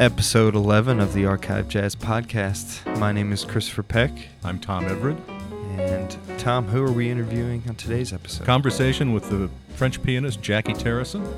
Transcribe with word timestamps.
episode 0.00 0.54
11 0.54 0.98
of 0.98 1.12
the 1.12 1.24
ArkivJazz 1.24 1.94
Podcast. 1.94 2.98
My 2.98 3.12
name 3.12 3.34
is 3.34 3.44
Christopher 3.44 3.82
Peck. 3.82 4.10
I'm 4.42 4.58
Tom 4.58 4.86
Everett. 4.86 5.18
And 5.76 6.16
Tom, 6.38 6.66
who 6.66 6.82
are 6.82 6.90
we 6.90 7.10
interviewing 7.10 7.62
on 7.68 7.74
today's 7.74 8.10
episode? 8.10 8.46
Conversation 8.46 9.12
with 9.12 9.28
the 9.28 9.50
French 9.74 10.02
pianist 10.02 10.40
Jacky 10.40 10.72
Terrasson, 10.72 11.30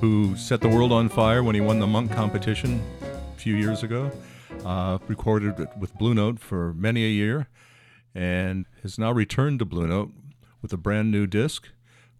who 0.00 0.34
set 0.36 0.60
the 0.60 0.68
world 0.68 0.90
on 0.90 1.08
fire 1.08 1.44
when 1.44 1.54
he 1.54 1.60
won 1.60 1.78
the 1.78 1.86
Monk 1.86 2.10
competition 2.10 2.82
a 3.02 3.38
few 3.38 3.54
years 3.54 3.84
ago. 3.84 4.10
Uh, 4.64 4.98
recorded 5.06 5.60
it 5.60 5.68
with 5.78 5.96
Blue 5.96 6.12
Note 6.12 6.40
for 6.40 6.72
many 6.72 7.04
a 7.04 7.08
year, 7.08 7.46
and 8.16 8.66
has 8.82 8.98
now 8.98 9.12
returned 9.12 9.60
to 9.60 9.64
Blue 9.64 9.86
Note 9.86 10.10
with 10.60 10.72
a 10.72 10.76
brand 10.76 11.12
new 11.12 11.28
disc 11.28 11.68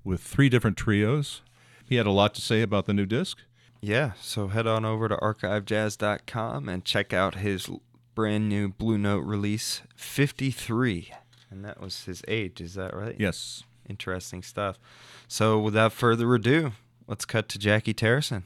with 0.05 0.21
three 0.21 0.49
different 0.49 0.77
trios. 0.77 1.43
He 1.85 1.97
had 1.97 2.07
a 2.07 2.13
lot 2.13 2.35
to 2.35 2.41
say 2.41 2.63
about 2.63 2.87
the 2.87 2.95
new 2.95 3.05
disc. 3.05 3.39
Yeah, 3.85 4.13
so 4.21 4.47
head 4.47 4.69
on 4.69 4.85
over 4.85 5.09
to 5.09 5.17
arkivjazz.com 5.17 6.69
and 6.69 6.85
check 6.85 7.13
out 7.13 7.35
his 7.35 7.69
brand 8.15 8.49
new 8.49 8.69
Blue 8.69 8.97
Note 8.97 9.25
release, 9.25 9.83
53. 9.97 11.13
And 11.51 11.65
that 11.65 11.81
was 11.81 12.05
his 12.05 12.23
age, 12.29 12.61
is 12.61 12.75
that 12.75 12.95
right? 12.95 13.17
Yes. 13.19 13.65
Interesting 13.89 14.45
stuff. 14.45 14.79
So 15.27 15.59
without 15.59 15.93
further 15.93 16.33
ado, 16.33 16.71
let's 17.09 17.25
cut 17.25 17.49
to 17.51 17.59
Jacky 17.59 17.93
Terrasson. 17.93 18.45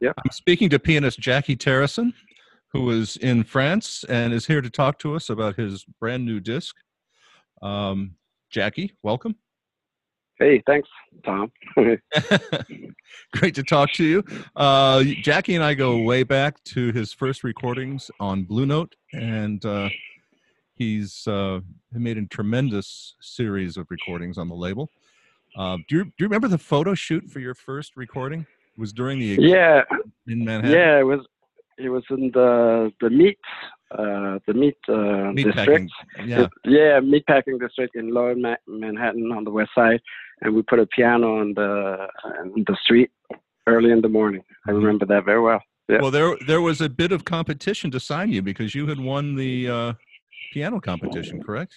Yeah. 0.00 0.12
I'm 0.18 0.32
speaking 0.32 0.68
to 0.70 0.80
pianist 0.80 1.20
Jacky 1.20 1.54
Terrasson, 1.54 2.12
who 2.72 2.90
is 2.90 3.16
in 3.18 3.44
France 3.44 4.04
and 4.08 4.32
is 4.32 4.44
here 4.44 4.60
to 4.60 4.70
talk 4.70 4.98
to 4.98 5.14
us 5.14 5.30
about 5.30 5.54
his 5.54 5.84
brand 6.00 6.26
new 6.26 6.40
disc. 6.40 6.74
Um, 7.62 8.16
Jacky, 8.50 8.96
welcome. 9.04 9.36
Hey, 10.42 10.60
thanks, 10.66 10.88
Tom. 11.24 11.52
Great 13.32 13.54
to 13.54 13.62
talk 13.62 13.92
to 13.92 14.02
you. 14.02 14.24
Uh, 14.56 15.04
Jacky 15.04 15.54
and 15.54 15.62
I 15.62 15.74
go 15.74 15.98
way 15.98 16.24
back 16.24 16.62
to 16.64 16.90
his 16.90 17.12
first 17.12 17.44
recordings 17.44 18.10
on 18.18 18.42
Blue 18.42 18.66
Note, 18.66 18.96
and 19.12 19.64
uh, 19.64 19.88
he's 20.74 21.28
uh, 21.28 21.60
made 21.92 22.18
a 22.18 22.26
tremendous 22.26 23.14
series 23.20 23.76
of 23.76 23.86
recordings 23.88 24.36
on 24.36 24.48
the 24.48 24.54
label. 24.56 24.90
Uh, 25.56 25.76
do 25.88 25.98
you 25.98 26.04
do 26.06 26.10
you 26.18 26.26
remember 26.26 26.48
the 26.48 26.58
photo 26.58 26.92
shoot 26.92 27.30
for 27.30 27.38
your 27.38 27.54
first 27.54 27.96
recording? 27.96 28.40
It 28.40 28.80
was 28.80 28.92
during 28.92 29.20
the 29.20 29.38
yeah 29.38 29.82
in 30.26 30.44
Manhattan. 30.44 30.76
Yeah, 30.76 30.98
it 30.98 31.04
was 31.04 31.20
it 31.78 31.88
was 31.88 32.02
in 32.10 32.32
the 32.34 32.92
the 33.00 33.10
meat 33.10 33.38
uh, 33.98 34.38
the 34.46 34.54
meat, 34.54 34.76
uh, 34.88 35.32
meat 35.32 35.44
district. 35.44 35.90
Packing. 36.16 36.28
Yeah, 36.28 36.46
yeah, 36.64 37.00
meat 37.00 37.26
packing 37.26 37.58
district 37.58 37.96
in 37.96 38.12
Lower 38.12 38.34
Ma- 38.34 38.56
Manhattan 38.66 39.32
on 39.32 39.44
the 39.44 39.50
west 39.50 39.70
side, 39.74 40.00
and 40.40 40.54
we 40.54 40.62
put 40.62 40.78
a 40.78 40.86
piano 40.86 41.40
on 41.40 41.54
the 41.54 42.06
on 42.24 42.64
the 42.66 42.76
street 42.82 43.10
early 43.66 43.90
in 43.90 44.00
the 44.00 44.08
morning. 44.08 44.42
I 44.66 44.70
mm-hmm. 44.70 44.78
remember 44.78 45.06
that 45.06 45.24
very 45.24 45.40
well. 45.40 45.60
Yeah. 45.88 45.98
Well, 46.00 46.10
there 46.10 46.36
there 46.46 46.60
was 46.60 46.80
a 46.80 46.88
bit 46.88 47.12
of 47.12 47.24
competition 47.24 47.90
to 47.90 48.00
sign 48.00 48.30
you 48.30 48.42
because 48.42 48.74
you 48.74 48.86
had 48.86 48.98
won 48.98 49.34
the 49.34 49.68
uh, 49.68 49.92
piano 50.52 50.80
competition, 50.80 51.42
correct? 51.42 51.74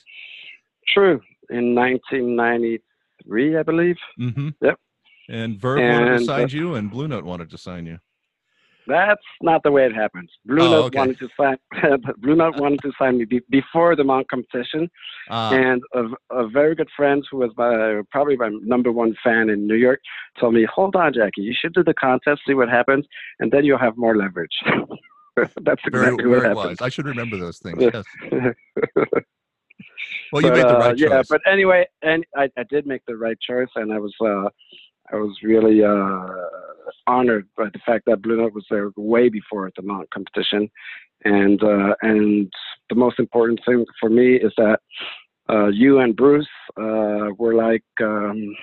True, 0.88 1.20
in 1.50 1.74
1993, 1.76 3.58
I 3.58 3.64
believe. 3.64 3.98
Mm-hmm. 4.20 4.50
Yep. 4.62 4.80
And 5.30 5.60
Verve 5.60 5.80
and, 5.80 6.06
wanted 6.06 6.20
to 6.20 6.26
sign 6.26 6.44
uh, 6.44 6.48
you, 6.48 6.76
and 6.76 6.92
Blue 6.92 7.08
Note 7.08 7.26
wanted 7.26 7.50
to 7.50 7.58
sign 7.58 7.86
you. 7.88 8.00
That's 8.88 9.22
not 9.42 9.64
the 9.64 9.72
way 9.72 9.86
it 9.86 9.94
happens. 9.94 10.30
Blue 10.46 10.66
oh, 10.66 10.72
Note 10.72 10.86
okay. 10.86 11.00
wanted 11.00 11.20
to 11.20 11.30
sign. 11.40 11.58
Blue 12.18 12.36
Note 12.36 12.60
wanted 12.60 12.82
to 12.82 12.92
sign 13.00 13.18
me 13.18 13.26
be, 13.26 13.42
before 13.50 13.96
the 13.96 14.04
Monk 14.04 14.28
competition, 14.30 14.90
uh, 15.30 15.52
and 15.54 15.82
a, 15.94 16.36
a, 16.36 16.48
very 16.48 16.76
good 16.76 16.90
friend 16.96 17.26
who 17.30 17.38
was 17.38 17.52
my, 17.58 18.02
probably 18.12 18.36
my 18.36 18.50
number 18.62 18.92
one 18.92 19.16
fan 19.24 19.50
in 19.50 19.68
New 19.68 19.76
York 19.76 20.00
told 20.40 20.54
me, 20.54 20.66
"Hold 20.74 20.96
on, 20.96 21.14
Jacky, 21.14 21.42
you 21.42 21.54
should 21.58 21.74
do 21.74 21.84
the 21.84 21.94
contest, 21.94 22.42
see 22.48 22.54
what 22.54 22.70
happens, 22.70 23.06
and 23.40 23.52
then 23.52 23.66
you'll 23.66 23.80
have 23.80 23.98
more 23.98 24.16
leverage." 24.16 24.58
That's 25.36 25.82
exactly 25.86 25.92
very, 25.92 26.12
what 26.12 26.24
very 26.24 26.42
happened. 26.42 26.56
Wise. 26.56 26.82
I 26.82 26.90
should 26.90 27.06
remember 27.06 27.38
those 27.38 27.60
things. 27.60 27.82
Yes. 27.94 28.04
well, 30.32 30.42
you 30.42 30.50
but, 30.50 30.58
made 30.58 30.68
the 30.68 30.78
right 30.78 30.92
uh, 30.92 30.96
choice. 30.96 31.00
Yeah, 31.00 31.22
but 31.30 31.42
anyway, 31.46 31.86
and 32.02 32.26
I, 32.36 32.50
I 32.58 32.64
did 32.70 32.86
make 32.86 33.02
the 33.08 33.16
right 33.16 33.38
choice, 33.40 33.68
and 33.76 33.94
I 33.94 34.00
was 34.00 34.14
uh, 34.22 34.50
I 35.12 35.18
was 35.18 35.38
really 35.44 35.84
uh, 35.84 36.28
honored 37.08 37.48
by 37.58 37.66
the 37.66 37.80
fact 37.86 38.06
that 38.06 38.22
Blue 38.22 38.38
Note 38.38 38.54
was 38.54 38.66
there 38.70 38.92
way 38.96 39.30
before 39.30 39.72
the 39.76 39.82
Monk 39.82 40.10
competition, 40.12 40.70
and 41.24 41.62
uh, 41.64 41.96
and 42.02 42.52
the 42.90 42.96
most 42.96 43.20
important 43.20 43.60
thing 43.66 43.86
for 44.00 44.10
me 44.10 44.36
is 44.36 44.54
that 44.58 44.80
uh, 45.50 45.68
you 45.68 46.00
and 46.00 46.16
Bruce 46.16 46.48
uh, 46.78 47.30
were 47.38 47.56
like 47.56 47.84
um, 48.02 48.56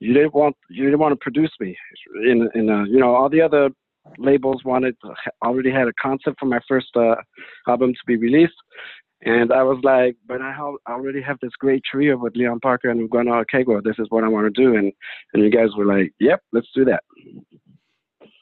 you 0.00 0.12
didn't 0.12 0.34
want 0.34 0.56
you 0.68 0.84
didn't 0.84 1.00
want 1.00 1.12
to 1.12 1.16
produce 1.16 1.52
me. 1.60 1.76
In 2.24 2.48
in 2.54 2.68
a, 2.68 2.84
you 2.86 2.98
know 2.98 3.14
all 3.14 3.28
the 3.28 3.40
other 3.40 3.70
labels 4.18 4.62
wanted 4.64 4.96
already 5.44 5.70
had 5.70 5.88
a 5.88 5.92
concept 6.00 6.38
for 6.38 6.46
my 6.46 6.60
first 6.68 6.88
uh, 6.96 7.16
album 7.68 7.92
to 7.92 8.00
be 8.06 8.16
released 8.16 8.54
and 9.22 9.52
I 9.52 9.62
was 9.62 9.78
like, 9.82 10.16
but 10.26 10.42
I 10.42 10.54
already 10.88 11.22
have 11.22 11.38
this 11.40 11.52
great 11.58 11.82
trio 11.90 12.16
with 12.16 12.36
Leon 12.36 12.60
Parker 12.60 12.90
and 12.90 13.08
Ugonna 13.08 13.44
Okegwo. 13.44 13.82
This 13.82 13.96
is 13.98 14.06
what 14.10 14.24
I 14.24 14.28
want 14.28 14.52
to 14.52 14.62
do. 14.62 14.76
And 14.76 14.92
and 15.32 15.42
you 15.42 15.50
guys 15.50 15.68
were 15.76 15.86
like, 15.86 16.12
yep, 16.20 16.42
let's 16.52 16.68
do 16.74 16.84
that. 16.84 17.02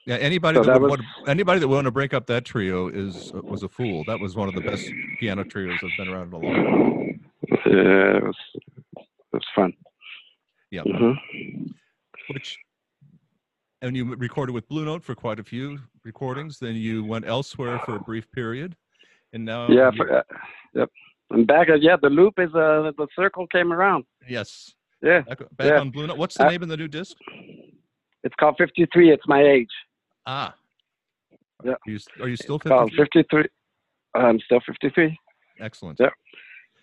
Yeah, 0.06 0.16
anybody 0.16 0.56
so 0.56 0.64
that, 0.64 0.72
that 0.74 0.80
was, 0.80 0.90
want 0.90 1.02
anybody 1.26 1.60
that 1.60 1.68
wanted 1.68 1.84
to 1.84 1.90
break 1.92 2.12
up 2.12 2.26
that 2.26 2.44
trio 2.44 2.88
is 2.88 3.32
was 3.34 3.62
a 3.62 3.68
fool. 3.68 4.04
That 4.06 4.20
was 4.20 4.36
one 4.36 4.48
of 4.48 4.54
the 4.54 4.60
best 4.60 4.90
piano 5.20 5.44
trios 5.44 5.78
I've 5.82 5.96
been 5.96 6.08
around 6.12 6.28
in 6.28 6.32
a 6.32 6.38
long 6.38 6.54
time. 6.54 7.20
Yeah, 7.66 8.16
it 8.16 8.24
was 8.24 8.36
it 8.56 9.06
was 9.32 9.46
fun. 9.54 9.72
Yeah. 10.70 10.82
Mm-hmm. 10.82 11.70
Which 12.32 12.58
and 13.80 13.96
you 13.96 14.14
recorded 14.16 14.52
with 14.52 14.68
Blue 14.68 14.84
Note 14.84 15.04
for 15.04 15.14
quite 15.14 15.38
a 15.38 15.44
few 15.44 15.78
recordings. 16.04 16.58
Then 16.58 16.74
you 16.74 17.04
went 17.04 17.28
elsewhere 17.28 17.78
for 17.78 17.96
a 17.96 18.00
brief 18.00 18.30
period 18.32 18.76
and 19.34 19.44
now 19.44 19.68
yeah, 19.68 19.90
for, 19.94 20.18
uh. 20.18 20.22
And 21.34 21.48
back, 21.48 21.68
uh, 21.68 21.74
yeah, 21.74 21.96
the 22.00 22.08
loop 22.08 22.34
is 22.38 22.54
uh, 22.54 22.92
the 22.96 23.08
circle 23.16 23.48
came 23.48 23.72
around. 23.72 24.04
Yes. 24.28 24.72
Yeah. 25.02 25.22
Back, 25.22 25.40
back 25.56 25.66
yeah. 25.66 25.80
on 25.80 25.90
Blue 25.90 26.06
Note. 26.06 26.16
What's 26.16 26.36
the 26.36 26.46
uh, 26.46 26.50
name 26.50 26.62
of 26.62 26.68
the 26.68 26.76
new 26.76 26.86
disc? 26.86 27.16
It's 28.22 28.34
called 28.38 28.54
53. 28.56 29.10
It's 29.10 29.26
my 29.26 29.42
age. 29.42 29.68
Ah. 30.26 30.54
Yeah. 31.64 31.72
Are 31.72 31.78
you, 31.86 31.98
are 32.20 32.28
you 32.28 32.36
still 32.36 32.60
53? 32.60 32.96
53. 32.96 33.44
I'm 34.14 34.38
still 34.40 34.60
53. 34.64 35.18
Excellent. 35.58 35.98
Yeah. 35.98 36.10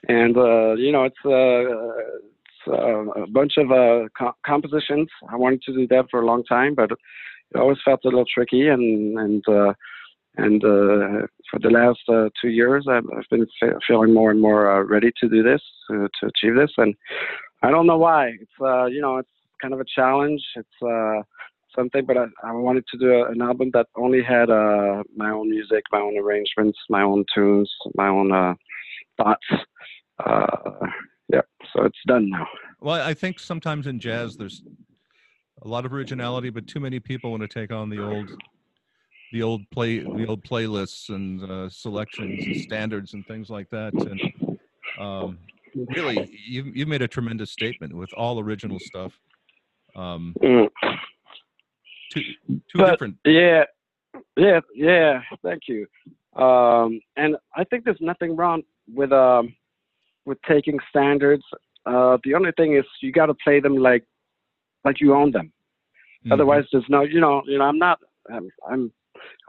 And 0.10 0.36
uh, 0.36 0.74
you 0.74 0.92
know, 0.92 1.06
it's, 1.06 1.16
uh, 1.26 1.30
it's 1.32 2.68
uh, 2.68 3.24
a 3.24 3.28
bunch 3.28 3.54
of 3.58 3.72
uh, 3.72 4.10
co- 4.20 4.36
compositions. 4.46 5.08
I 5.30 5.38
wanted 5.38 5.62
to 5.64 5.74
do 5.74 5.88
that 5.88 6.08
for 6.12 6.22
a 6.22 6.26
long 6.26 6.44
time, 6.44 6.76
but 6.76 6.92
it 6.92 7.58
always 7.58 7.78
felt 7.86 8.02
a 8.04 8.10
little 8.10 8.26
tricky 8.26 8.68
and 8.68 9.18
and 9.18 9.48
uh, 9.48 9.74
and 10.38 10.64
uh, 10.64 11.28
for 11.50 11.60
the 11.62 11.70
last 11.70 12.00
uh, 12.08 12.30
two 12.42 12.50
years, 12.50 12.86
I've, 12.90 13.04
I've 13.16 13.30
been 13.30 13.46
fe- 13.60 13.76
feeling 13.88 14.14
more 14.14 14.32
and 14.32 14.42
more 14.42 14.72
uh, 14.72 14.84
ready 14.84 15.12
to 15.20 15.30
do 15.30 15.44
this, 15.44 15.62
to 15.90 16.08
achieve 16.24 16.56
this. 16.56 16.72
And 16.78 16.96
I 17.64 17.70
don't 17.70 17.88
know 17.88 17.98
why. 17.98 18.28
It's 18.40 18.52
uh, 18.62 18.86
you 18.86 19.02
know, 19.02 19.18
it's 19.18 19.30
kind 19.62 19.74
of 19.74 19.82
a 19.82 19.86
challenge. 19.94 20.42
It's 20.56 20.82
uh, 20.82 21.24
something, 21.76 22.06
but 22.06 22.18
I, 22.18 22.26
I 22.44 22.52
wanted 22.54 22.86
to 22.92 22.98
do 22.98 23.26
an 23.26 23.42
album 23.42 23.72
that 23.74 23.88
only 23.96 24.24
had 24.24 24.50
uh, 24.50 25.04
my 25.16 25.32
own 25.32 25.50
music, 25.50 25.84
my 25.92 26.00
own 26.00 26.18
arrangements, 26.18 26.78
my 26.90 27.02
own 27.02 27.26
tunes, 27.34 27.70
my 27.96 28.08
own 28.08 28.56
thoughts. 29.18 29.46
yeah, 31.30 31.42
so 31.74 31.84
it's 31.84 31.98
done 32.08 32.30
now. 32.30 32.48
Well, 32.80 33.06
I 33.06 33.14
think 33.14 33.40
sometimes 33.40 33.86
in 33.86 34.00
jazz, 34.00 34.38
there's 34.38 34.64
a 35.62 35.68
lot 35.68 35.86
of 35.86 35.94
originality, 35.94 36.50
but 36.50 36.68
too 36.68 36.80
many 36.80 37.00
people 37.00 37.32
want 37.32 37.42
to 37.42 37.48
take 37.48 37.72
on 37.72 37.90
the 37.90 38.02
old 38.02 38.32
the 39.32 39.42
old 39.42 39.70
play 39.72 40.00
the 40.00 40.26
old 40.28 40.44
playlists 40.44 41.10
and 41.10 41.44
uh, 41.50 41.70
selections 41.70 42.46
and 42.46 42.56
standards 42.58 43.14
and 43.14 43.26
things 43.28 43.50
like 43.50 43.70
that 43.70 43.94
and 43.94 44.22
um, 45.00 45.38
really 45.96 46.30
you've, 46.46 46.76
you've 46.76 46.88
made 46.88 47.02
a 47.02 47.08
tremendous 47.08 47.52
statement 47.52 47.94
with 47.94 48.12
all 48.14 48.40
original 48.40 48.80
stuff 48.80 49.14
um, 49.96 50.36
mm. 50.42 50.68
two, 52.12 52.22
two 52.50 52.62
but, 52.76 52.92
different 52.92 53.16
yeah 53.26 53.64
yeah 54.38 54.60
yeah 54.76 55.22
thank 55.44 55.64
you 55.68 55.88
um, 56.36 57.00
and 57.18 57.36
i 57.56 57.64
think 57.64 57.84
there's 57.86 58.02
nothing 58.02 58.36
wrong 58.36 58.62
with 58.94 59.12
um, 59.12 59.54
with 60.26 60.38
taking 60.48 60.78
standards 60.90 61.44
uh, 61.86 62.18
the 62.24 62.36
only 62.36 62.52
thing 62.58 62.76
is 62.76 62.86
you 63.02 63.12
got 63.12 63.28
to 63.28 63.34
play 63.44 63.60
them 63.60 63.78
like 63.78 64.04
like 64.84 65.00
you 65.00 65.16
own 65.16 65.32
them 65.32 65.46
mm-hmm. 65.46 66.32
otherwise 66.34 66.66
there's 66.72 66.86
no 66.90 67.04
you 67.04 67.20
know 67.20 67.42
you 67.46 67.58
know 67.58 67.66
i'm 67.66 67.80
not 67.80 68.00
I'm, 68.30 68.50
I'm 68.70 68.92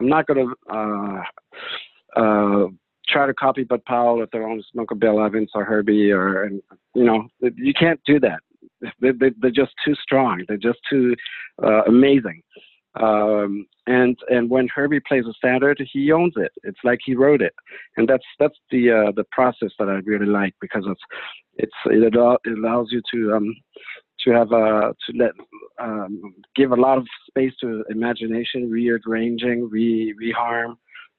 I'm 0.01 0.09
not 0.09 0.27
going 0.27 0.47
to 0.47 0.75
uh, 0.75 2.21
uh, 2.21 2.69
try 3.09 3.27
to 3.27 3.35
copy 3.35 3.65
Bud 3.65 3.85
Powell 3.85 4.23
if 4.23 4.31
they're 4.31 4.49
on 4.49 4.63
Smoker 4.73 4.95
Bill 4.95 5.25
Evans 5.25 5.51
or 5.55 5.65
Herbie 5.65 6.11
or 6.11 6.45
and 6.45 6.63
you 6.95 7.05
know 7.05 7.29
you 7.41 7.75
can't 7.75 8.01
do 8.07 8.21
that. 8.21 8.41
They, 9.01 9.13
they, 9.13 9.31
they're 9.41 9.51
just 9.51 9.73
too 9.85 9.95
strong. 10.03 10.45
They're 10.49 10.57
just 10.57 10.79
too 10.91 11.15
uh, 11.63 11.83
amazing. 11.85 12.43
Um, 13.01 13.67
and 13.87 14.19
and 14.29 14.51
when 14.51 14.69
Herbie 14.69 15.01
plays 15.01 15.25
a 15.27 15.33
standard, 15.33 15.83
he 15.93 16.13
owns 16.13 16.35
it. 16.37 16.53
It's 16.63 16.79
like 16.85 16.99
he 17.05 17.15
wrote 17.15 17.41
it, 17.41 17.55
and 17.97 18.07
that's 18.09 18.25
that's 18.39 18.59
the 18.71 18.91
uh, 18.91 19.13
the 19.17 19.25
process 19.33 19.71
that 19.79 19.89
I 19.89 20.01
really 20.05 20.27
like 20.27 20.55
because 20.61 20.85
it's 20.87 21.01
it's 21.55 21.73
it, 21.87 22.15
it 22.15 22.59
allows 22.59 22.89
you 22.91 23.01
to 23.15 23.35
um, 23.35 23.55
to 24.25 24.31
have 24.31 24.53
uh, 24.53 24.93
to 25.07 25.17
let 25.17 25.33
um, 25.79 26.35
give 26.55 26.73
a 26.73 26.77
lot 26.77 26.99
of 26.99 27.07
space 27.29 27.53
to 27.61 27.85
imagination, 27.91 28.71
rearranging, 28.71 29.69
re 29.71 30.15
reharm, 30.23 30.77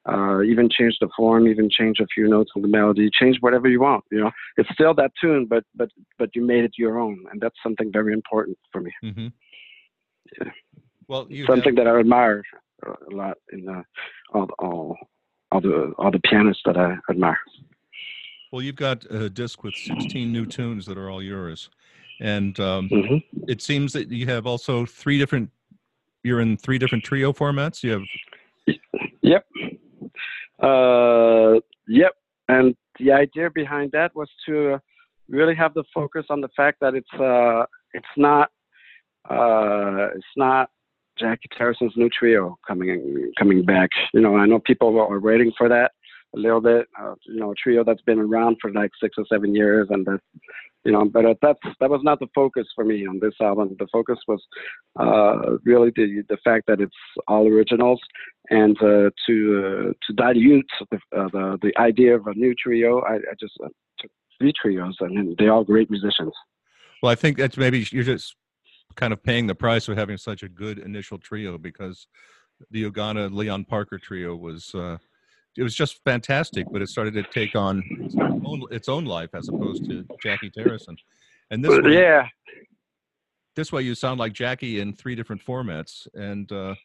uh, 0.09 0.41
even 0.41 0.69
change 0.69 0.97
the 0.99 1.09
form, 1.15 1.47
even 1.47 1.69
change 1.69 1.99
a 1.99 2.07
few 2.13 2.27
notes 2.27 2.51
on 2.55 2.61
the 2.61 2.67
melody, 2.67 3.09
change 3.17 3.37
whatever 3.39 3.69
you 3.69 3.79
want. 3.79 4.03
You 4.11 4.21
know, 4.21 4.31
it's 4.57 4.69
still 4.73 4.93
that 4.95 5.11
tune, 5.19 5.45
but 5.49 5.63
but 5.75 5.89
but 6.17 6.29
you 6.35 6.45
made 6.45 6.63
it 6.63 6.73
your 6.77 6.99
own, 6.99 7.23
and 7.31 7.41
that's 7.41 7.55
something 7.63 7.91
very 7.91 8.13
important 8.13 8.57
for 8.71 8.81
me. 8.81 8.91
Mm-hmm. 9.03 9.27
Yeah. 10.39 10.51
Well, 11.07 11.27
something 11.45 11.75
have, 11.75 11.85
that 11.85 11.87
I 11.87 11.99
admire 11.99 12.43
a 12.85 13.15
lot 13.15 13.37
in 13.51 13.67
uh, 13.67 13.83
all 14.33 14.49
all 14.59 14.97
all 15.51 15.61
the 15.61 15.93
all 15.97 16.11
the 16.11 16.19
pianists 16.19 16.63
that 16.65 16.77
I 16.77 16.97
admire. 17.09 17.39
Well, 18.51 18.61
you've 18.61 18.75
got 18.75 19.05
a 19.09 19.31
disc 19.31 19.63
with 19.63 19.73
16 19.73 20.31
new 20.31 20.45
tunes 20.45 20.85
that 20.85 20.95
are 20.95 21.09
all 21.09 21.23
yours, 21.23 21.71
and 22.19 22.59
um, 22.59 22.89
hmm 22.89 23.17
it 23.47 23.61
seems 23.61 23.91
that 23.91 24.09
you 24.09 24.25
have 24.25 24.47
also 24.47 24.85
three 24.85 25.17
different. 25.17 25.49
You're 26.23 26.39
in 26.39 26.55
three 26.55 26.77
different 26.77 27.03
trio 27.03 27.33
formats. 27.33 27.83
You 27.83 27.91
have 27.91 28.77
Yep. 29.21 29.45
Uh, 30.61 31.59
yep. 31.87 32.13
And 32.47 32.75
the 32.99 33.11
idea 33.11 33.49
behind 33.49 33.91
that 33.93 34.15
was 34.15 34.29
to 34.45 34.79
really 35.29 35.55
have 35.55 35.73
the 35.73 35.83
focus 35.93 36.25
on 36.29 36.41
the 36.41 36.49
fact 36.55 36.79
that 36.81 36.93
it's 36.95 37.13
uh, 37.19 37.65
it's 37.93 38.05
not 38.17 38.49
uh, 39.29 40.09
it's 40.15 40.25
not 40.35 40.69
Jacky 41.17 41.49
Terrasson's 41.57 41.93
new 41.95 42.09
trio 42.09 42.57
coming 42.67 43.31
coming 43.37 43.63
back. 43.63 43.89
You 44.13 44.21
know, 44.21 44.35
I 44.35 44.45
know 44.45 44.59
people 44.59 44.99
are 44.99 45.19
waiting 45.19 45.51
for 45.57 45.69
that 45.69 45.91
a 46.35 46.39
little 46.39 46.61
bit. 46.61 46.87
Uh, 46.99 47.15
you 47.25 47.39
know, 47.39 47.51
a 47.51 47.55
trio 47.55 47.83
that's 47.83 48.01
been 48.01 48.19
around 48.19 48.57
for 48.61 48.71
like 48.71 48.91
six 49.01 49.15
or 49.17 49.25
seven 49.31 49.55
years, 49.55 49.87
and 49.89 50.05
that 50.05 50.19
you 50.85 50.91
know, 50.91 51.05
but 51.05 51.25
uh, 51.25 51.33
that's 51.41 51.59
that 51.79 51.89
was 51.89 52.01
not 52.03 52.19
the 52.19 52.27
focus 52.35 52.67
for 52.75 52.83
me 52.83 53.07
on 53.07 53.19
this 53.19 53.33
album. 53.41 53.75
The 53.79 53.87
focus 53.91 54.19
was 54.27 54.41
uh, 54.99 55.57
really 55.63 55.91
the 55.95 56.23
the 56.27 56.37
fact 56.43 56.65
that 56.67 56.81
it's 56.81 56.95
all 57.27 57.47
originals, 57.47 58.01
and 58.49 58.75
uh, 58.81 59.09
to 59.27 59.87
uh, 59.87 59.93
to 60.05 60.13
dilute 60.15 60.69
the, 60.91 60.97
uh, 61.17 61.29
the 61.31 61.57
the 61.61 61.77
idea 61.79 62.15
of 62.15 62.27
a 62.27 62.33
new 62.33 62.53
trio. 62.55 62.99
I, 63.01 63.15
I 63.15 63.35
just 63.39 63.53
took 63.99 64.11
three 64.39 64.53
trios, 64.61 64.97
and 64.99 65.35
they're 65.37 65.53
all 65.53 65.63
great 65.63 65.89
musicians. 65.89 66.33
Well, 67.01 67.11
I 67.11 67.15
think 67.15 67.37
that's 67.37 67.57
maybe 67.57 67.85
you're 67.91 68.03
just 68.03 68.35
kind 68.95 69.13
of 69.13 69.23
paying 69.23 69.47
the 69.47 69.55
price 69.55 69.87
of 69.87 69.97
having 69.97 70.17
such 70.17 70.43
a 70.43 70.49
good 70.49 70.79
initial 70.79 71.17
trio 71.17 71.57
because 71.57 72.07
the 72.71 72.89
Ugonna 72.89 73.33
Leon 73.33 73.65
Parker 73.65 73.97
trio 73.97 74.35
was 74.35 74.75
it 75.57 75.63
was 75.63 75.75
just 75.75 76.03
fantastic, 76.03 76.65
but 76.71 76.81
it 76.81 76.89
started 76.89 77.13
to 77.13 77.23
take 77.23 77.55
on 77.55 77.83
its 77.99 78.15
own, 78.17 78.63
its 78.71 78.89
own 78.89 79.05
life 79.05 79.29
as 79.33 79.49
opposed 79.49 79.85
to 79.89 80.05
Jacky 80.21 80.49
Terrasson. 80.49 80.97
And 81.51 81.63
this 81.63 81.79
way, 81.79 81.93
yeah, 81.93 82.27
this 83.55 83.71
way 83.71 83.83
you 83.83 83.95
sound 83.95 84.19
like 84.19 84.33
Jacky 84.33 84.79
in 84.79 84.93
three 84.93 85.15
different 85.15 85.43
formats. 85.45 86.07
And 86.13 86.51
uh, 86.51 86.75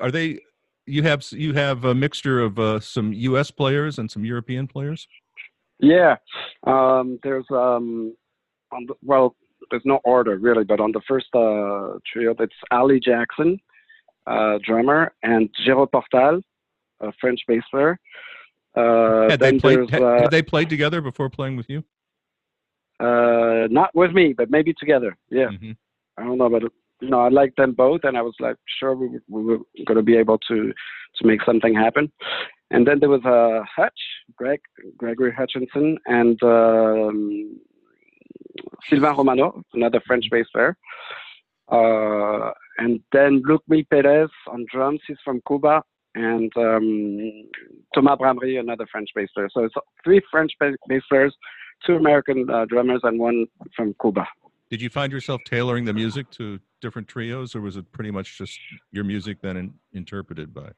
are 0.00 0.10
they? 0.10 0.40
You 0.86 1.02
have 1.02 1.24
you 1.32 1.52
have 1.52 1.84
a 1.84 1.94
mixture 1.94 2.40
of 2.40 2.58
uh, 2.58 2.80
some 2.80 3.12
U.S. 3.12 3.50
players 3.50 3.98
and 3.98 4.10
some 4.10 4.24
European 4.24 4.66
players. 4.66 5.06
Yeah, 5.80 6.16
um, 6.66 7.18
there's 7.22 7.46
um, 7.50 8.16
on 8.72 8.86
the, 8.86 8.94
well, 9.02 9.36
there's 9.70 9.82
no 9.84 10.00
order 10.04 10.36
really, 10.38 10.64
but 10.64 10.80
on 10.80 10.92
the 10.92 11.02
first 11.06 11.26
uh, 11.34 11.98
trio, 12.10 12.34
it's 12.40 12.54
Ali 12.70 13.00
Jackson, 13.00 13.60
uh, 14.26 14.58
drummer, 14.64 15.12
and 15.22 15.50
Géraud 15.66 15.92
Portal, 15.92 16.40
a 17.00 17.12
French 17.20 17.40
bass 17.46 17.62
player. 17.70 17.98
Uh, 18.76 19.28
Had 19.30 19.40
they 19.40 19.58
played? 19.58 19.90
Had, 19.90 20.02
uh, 20.02 20.20
had 20.22 20.30
they 20.30 20.42
played 20.42 20.68
together 20.68 21.00
before 21.00 21.28
playing 21.30 21.56
with 21.56 21.68
you? 21.68 21.82
uh, 23.00 23.68
not 23.70 23.94
with 23.94 24.12
me, 24.12 24.32
but 24.32 24.50
maybe 24.50 24.72
together. 24.74 25.16
Yeah, 25.30 25.48
Mhm. 25.48 25.76
I 26.16 26.24
don't 26.24 26.38
know, 26.38 26.48
but 26.50 26.62
you 27.00 27.08
know, 27.10 27.20
I 27.20 27.28
liked 27.28 27.56
them 27.56 27.72
both, 27.72 28.02
and 28.02 28.18
I 28.18 28.22
was 28.22 28.34
like, 28.40 28.56
sure, 28.78 28.94
we, 28.96 29.06
were- 29.08 29.22
we 29.28 29.42
were 29.44 29.58
going 29.86 29.96
to 29.96 30.02
be 30.02 30.16
able 30.16 30.38
to 30.48 30.72
to 31.16 31.26
make 31.26 31.42
something 31.42 31.74
happen. 31.74 32.10
And 32.70 32.86
then 32.86 32.98
there 33.00 33.08
was 33.08 33.24
uh, 33.24 33.62
Hutch, 33.76 34.00
Greg, 34.36 34.60
Gregory 34.96 35.32
Hutchinson, 35.32 35.98
and 36.06 36.40
um, 36.42 37.58
Sylvain 38.88 39.16
Romano, 39.16 39.62
another 39.74 40.00
French 40.06 40.26
bass 40.30 40.46
player. 40.52 40.76
Uh, 41.70 42.50
and 42.78 43.00
then 43.12 43.42
Lukmil 43.42 43.88
Perez 43.90 44.30
on 44.48 44.66
drums, 44.72 45.00
he's 45.06 45.16
from 45.24 45.40
Cuba, 45.46 45.82
and 46.14 46.50
um, 46.56 47.48
Thomas 47.94 48.18
Bramerie, 48.18 48.58
another 48.58 48.86
French 48.90 49.08
bass 49.14 49.28
player. 49.34 49.48
So 49.52 49.64
it's 49.64 49.74
three 50.04 50.20
French 50.30 50.52
ba- 50.58 50.76
bass 50.88 51.02
players, 51.08 51.34
two 51.86 51.96
American 51.96 52.48
uh, 52.50 52.64
drummers, 52.66 53.00
and 53.04 53.18
one 53.18 53.46
from 53.76 53.94
Cuba. 54.00 54.26
Did 54.70 54.82
you 54.82 54.90
find 54.90 55.12
yourself 55.12 55.40
tailoring 55.46 55.84
the 55.84 55.94
music 55.94 56.30
to 56.32 56.58
different 56.80 57.08
trios, 57.08 57.54
or 57.54 57.60
was 57.60 57.76
it 57.76 57.90
pretty 57.92 58.10
much 58.10 58.36
just 58.36 58.58
your 58.92 59.04
music 59.04 59.38
then 59.40 59.56
in, 59.56 59.74
interpreted 59.92 60.52
by 60.52 60.70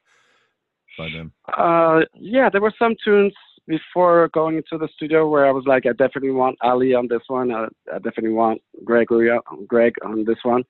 by 0.96 1.08
them? 1.10 1.32
Uh, 1.56 2.00
yeah, 2.14 2.48
there 2.50 2.60
were 2.60 2.74
some 2.78 2.94
tunes 3.04 3.32
before 3.66 4.28
going 4.32 4.56
into 4.56 4.78
the 4.78 4.88
studio 4.94 5.28
where 5.28 5.46
I 5.46 5.50
was 5.52 5.64
like, 5.66 5.86
I 5.86 5.90
definitely 5.90 6.30
want 6.30 6.56
Ali 6.62 6.94
on 6.94 7.08
this 7.08 7.22
one. 7.28 7.52
I, 7.52 7.66
I 7.92 7.98
definitely 7.98 8.32
want 8.32 8.60
Gregory, 8.84 9.30
Greg 9.66 9.94
on 10.04 10.24
this 10.24 10.38
one, 10.42 10.64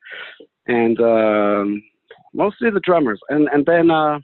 and 0.67 0.99
um, 1.01 1.83
mostly 2.33 2.71
the 2.71 2.81
drummers. 2.81 3.21
And 3.29 3.49
and 3.53 3.67
then 3.67 3.91
uh, 3.91 4.21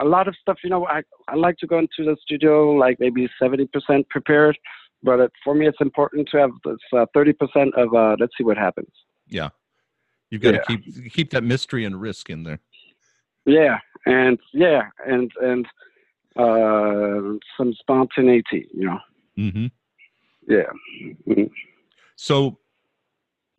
a 0.00 0.04
lot 0.04 0.28
of 0.28 0.34
stuff. 0.40 0.58
You 0.64 0.70
know, 0.70 0.86
I 0.86 1.02
I 1.28 1.34
like 1.36 1.56
to 1.58 1.66
go 1.66 1.78
into 1.78 2.04
the 2.04 2.16
studio 2.22 2.70
like 2.72 2.98
maybe 3.00 3.28
seventy 3.40 3.66
percent 3.66 4.08
prepared, 4.08 4.58
but 5.02 5.20
it, 5.20 5.32
for 5.44 5.54
me 5.54 5.66
it's 5.66 5.80
important 5.80 6.28
to 6.32 6.38
have 6.38 6.50
this 6.64 6.78
uh, 6.96 7.06
thirty 7.14 7.32
percent 7.32 7.74
of 7.76 7.94
uh, 7.94 8.16
let's 8.18 8.32
see 8.36 8.44
what 8.44 8.56
happens. 8.56 8.90
Yeah, 9.28 9.50
you've 10.30 10.42
got 10.42 10.54
Yeah. 10.54 10.62
to 10.62 10.76
keep 10.76 11.12
keep 11.12 11.30
that 11.30 11.44
mystery 11.44 11.84
and 11.84 12.00
risk 12.00 12.30
in 12.30 12.42
there. 12.44 12.60
Yeah, 13.44 13.78
and 14.06 14.38
yeah, 14.52 14.82
and 15.06 15.30
and 15.40 15.66
uh, 16.36 17.38
some 17.56 17.72
spontaneity. 17.74 18.68
You 18.74 18.86
know. 18.86 18.98
hmm 19.36 19.66
Yeah. 20.48 20.70
Mhm. 21.26 21.50
So, 22.16 22.58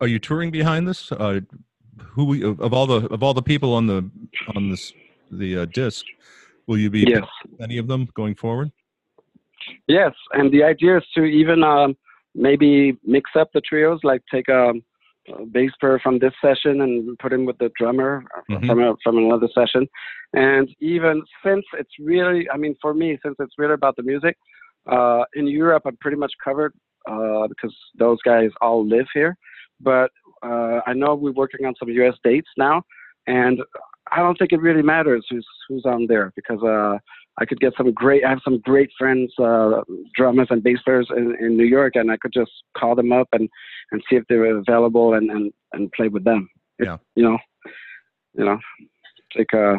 are 0.00 0.08
you 0.08 0.18
touring 0.18 0.50
behind 0.50 0.88
this? 0.88 1.12
Uh, 1.12 1.40
who 1.98 2.50
of, 2.50 2.60
of 2.60 2.72
all 2.72 2.86
the 2.86 3.06
of 3.08 3.22
all 3.22 3.34
the 3.34 3.42
people 3.42 3.72
on 3.74 3.86
the 3.86 4.10
on 4.56 4.70
this 4.70 4.92
the 5.38 5.58
uh, 5.58 5.66
disc, 5.66 6.04
will 6.66 6.78
you 6.78 6.90
be 6.90 7.04
Yes. 7.06 7.24
any 7.60 7.78
of 7.78 7.86
them 7.86 8.08
going 8.14 8.34
forward? 8.34 8.70
Yes, 9.86 10.12
and 10.32 10.52
the 10.52 10.62
idea 10.62 10.98
is 10.98 11.04
to 11.14 11.24
even 11.24 11.62
um, 11.62 11.96
maybe 12.34 12.98
mix 13.04 13.30
up 13.38 13.50
the 13.52 13.60
trios, 13.60 14.00
like 14.02 14.22
take 14.32 14.48
a, 14.48 14.72
a 15.28 15.46
bass 15.46 15.70
player 15.80 15.98
from 16.02 16.18
this 16.18 16.32
session 16.42 16.82
and 16.82 17.18
put 17.18 17.32
him 17.32 17.44
with 17.44 17.58
the 17.58 17.70
drummer 17.78 18.24
Mhm. 18.50 18.66
from 18.66 18.82
a, 18.82 18.94
from 19.02 19.18
another 19.18 19.48
session, 19.54 19.86
and 20.32 20.68
even 20.80 21.22
since 21.44 21.64
it's 21.78 21.92
really, 21.98 22.48
I 22.50 22.56
mean, 22.56 22.74
for 22.80 22.94
me, 22.94 23.18
since 23.24 23.36
it's 23.38 23.54
really 23.58 23.74
about 23.74 23.96
the 23.96 24.02
music, 24.02 24.36
uh, 24.90 25.24
in 25.34 25.46
Europe 25.46 25.84
I'm 25.86 25.96
pretty 25.98 26.16
much 26.16 26.32
covered 26.42 26.74
uh, 27.10 27.46
because 27.48 27.74
those 27.98 28.18
guys 28.24 28.50
all 28.60 28.86
live 28.86 29.06
here, 29.14 29.36
but 29.80 30.10
uh, 30.42 30.80
I 30.86 30.92
know 30.92 31.14
we're 31.14 31.32
working 31.32 31.64
on 31.66 31.74
some 31.78 31.88
U.S. 31.88 32.14
dates 32.22 32.48
now, 32.56 32.82
and 33.26 33.60
I 34.12 34.18
don't 34.18 34.36
think 34.38 34.52
it 34.52 34.60
really 34.60 34.82
matters 34.82 35.26
who's 35.30 35.46
who's 35.68 35.84
on 35.86 36.06
there 36.06 36.32
because 36.36 36.62
uh, 36.62 36.98
I 37.38 37.44
could 37.46 37.60
get 37.60 37.72
some 37.76 37.92
great. 37.92 38.24
I 38.24 38.30
have 38.30 38.40
some 38.44 38.58
great 38.60 38.90
friends, 38.98 39.32
uh, 39.38 39.82
drummers 40.14 40.48
and 40.50 40.62
bass 40.62 40.78
players 40.84 41.08
in, 41.16 41.34
in 41.40 41.56
New 41.56 41.64
York, 41.64 41.92
and 41.96 42.10
I 42.10 42.16
could 42.18 42.32
just 42.32 42.52
call 42.76 42.94
them 42.94 43.12
up 43.12 43.28
and, 43.32 43.48
and 43.90 44.02
see 44.08 44.16
if 44.16 44.24
they're 44.28 44.56
available 44.56 45.14
and, 45.14 45.30
and, 45.30 45.52
and 45.72 45.90
play 45.92 46.08
with 46.08 46.24
them. 46.24 46.48
If- 46.78 46.86
Yeah. 46.86 46.96
You 47.16 47.24
know, 47.24 47.38
you 48.36 48.44
know, 48.44 48.58
like 49.36 49.54
uh, 49.54 49.76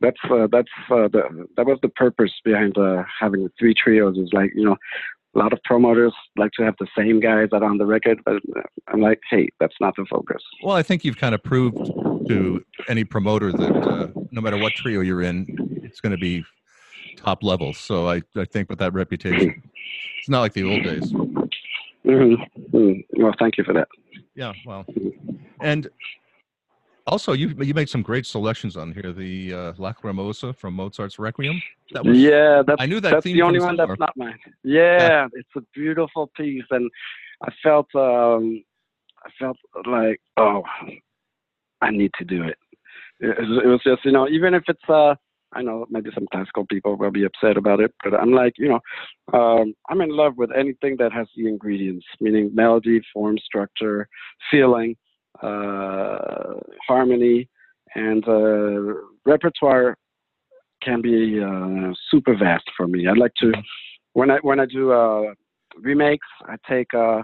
that's 0.00 0.18
uh, 0.30 0.46
that's 0.50 0.68
uh, 0.90 1.08
the 1.08 1.46
that 1.56 1.66
was 1.66 1.78
the 1.82 1.88
purpose 1.90 2.32
behind 2.44 2.76
uh, 2.78 3.02
having 3.20 3.44
the 3.44 3.50
three 3.58 3.74
trios. 3.74 4.16
Is 4.16 4.30
like 4.32 4.52
you 4.54 4.64
know, 4.64 4.76
a 5.38 5.42
lot 5.42 5.52
of 5.52 5.62
promoters 5.62 6.12
like 6.36 6.50
to 6.52 6.64
have 6.64 6.74
the 6.80 6.86
same 6.96 7.20
guys 7.20 7.48
that 7.52 7.62
are 7.62 7.70
on 7.70 7.78
the 7.78 7.86
record, 7.86 8.20
but 8.24 8.36
uh, 8.56 8.62
I'm 8.88 9.00
like, 9.00 9.20
hey, 9.30 9.48
that's 9.60 9.74
not 9.80 9.94
the 9.96 10.04
focus. 10.10 10.42
Well, 10.62 10.74
I 10.74 10.82
think 10.82 11.04
you've 11.04 11.16
kind 11.16 11.34
of 11.34 11.42
proved 11.42 11.76
to 12.28 12.64
any 12.88 13.04
promoter 13.04 13.52
that 13.52 13.76
uh, 13.76 14.08
no 14.32 14.40
matter 14.40 14.56
what 14.56 14.72
trio 14.74 15.00
you're 15.00 15.22
in, 15.22 15.80
it's 15.84 16.00
going 16.00 16.12
to 16.12 16.18
be 16.18 16.44
top 17.16 17.42
level. 17.42 17.72
So 17.72 18.08
I, 18.08 18.22
I 18.36 18.44
think 18.46 18.68
with 18.68 18.80
that 18.80 18.92
reputation, 18.94 19.62
it's 20.18 20.28
not 20.28 20.40
like 20.40 20.54
the 20.54 20.64
old 20.64 20.82
days. 20.82 21.12
Mm-hmm. 22.04 23.22
Well, 23.22 23.34
thank 23.38 23.58
you 23.58 23.64
for 23.64 23.74
that. 23.74 23.88
Yeah, 24.34 24.52
well, 24.66 24.86
and 25.60 25.88
also 27.08 27.32
you 27.32 27.48
you 27.60 27.74
make 27.74 27.88
some 27.88 28.02
great 28.02 28.26
selections 28.26 28.76
on 28.76 28.92
here. 28.92 29.12
The 29.12 29.54
uh, 29.54 29.72
Lacrimosa 29.74 30.54
from 30.56 30.74
Mozart's 30.74 31.18
Requiem. 31.18 31.60
That 31.92 32.04
was 32.04 32.18
Yeah, 32.18 32.62
that's 32.66 32.80
I 32.80 32.86
knew 32.86 33.00
that 33.00 33.10
that's 33.12 33.24
the 33.24 33.42
only 33.42 33.60
one 33.60 33.76
somewhere. 33.76 33.86
that's 33.88 34.00
not 34.00 34.16
mine. 34.16 34.38
Yeah, 34.62 35.26
it's 35.32 35.48
a 35.56 35.62
beautiful 35.74 36.30
piece, 36.36 36.64
and 36.70 36.90
I 37.44 37.50
felt 37.62 37.88
um, 37.94 38.62
I 39.24 39.30
felt 39.38 39.56
like 39.86 40.20
oh, 40.36 40.62
I 41.80 41.90
need 41.90 42.12
to 42.18 42.24
do 42.24 42.42
it. 42.44 42.58
It, 43.20 43.36
was- 43.38 43.62
it 43.64 43.66
was 43.66 43.80
just 43.84 44.04
you 44.04 44.12
know 44.12 44.28
even 44.28 44.54
if 44.54 44.64
it's 44.68 44.88
uh 44.88 45.14
I 45.52 45.62
know 45.62 45.86
maybe 45.88 46.10
some 46.14 46.26
classical 46.30 46.66
people 46.66 46.96
will 46.96 47.10
be 47.10 47.24
upset 47.24 47.56
about 47.56 47.80
it, 47.80 47.94
but 48.04 48.12
I'm 48.14 48.32
like, 48.32 48.52
you 48.58 48.68
know, 48.68 48.80
um, 49.32 49.74
I'm 49.88 50.02
in 50.02 50.10
love 50.10 50.34
with 50.36 50.50
anything 50.54 50.96
that 50.98 51.10
has 51.12 51.26
the 51.36 51.48
ingredients, 51.48 52.04
meaning 52.20 52.50
melody, 52.54 53.00
form, 53.14 53.38
structure, 53.38 54.08
feeling, 54.50 54.94
harmony, 55.40 57.48
and 57.94 58.26
uh, 58.28 58.94
repertoire 59.24 59.96
can 60.82 61.02
be 61.02 61.40
uh, 61.40 61.92
super 62.10 62.36
vast 62.36 62.64
for 62.76 62.86
me. 62.86 63.06
I 63.06 63.12
like 63.12 63.32
to 63.40 63.52
when 64.12 64.30
I 64.30 64.38
when 64.42 64.60
I 64.60 64.66
do 64.66 64.92
uh, 64.92 65.34
remakes, 65.76 66.26
I 66.46 66.56
take 66.68 66.92
uh, 66.94 67.22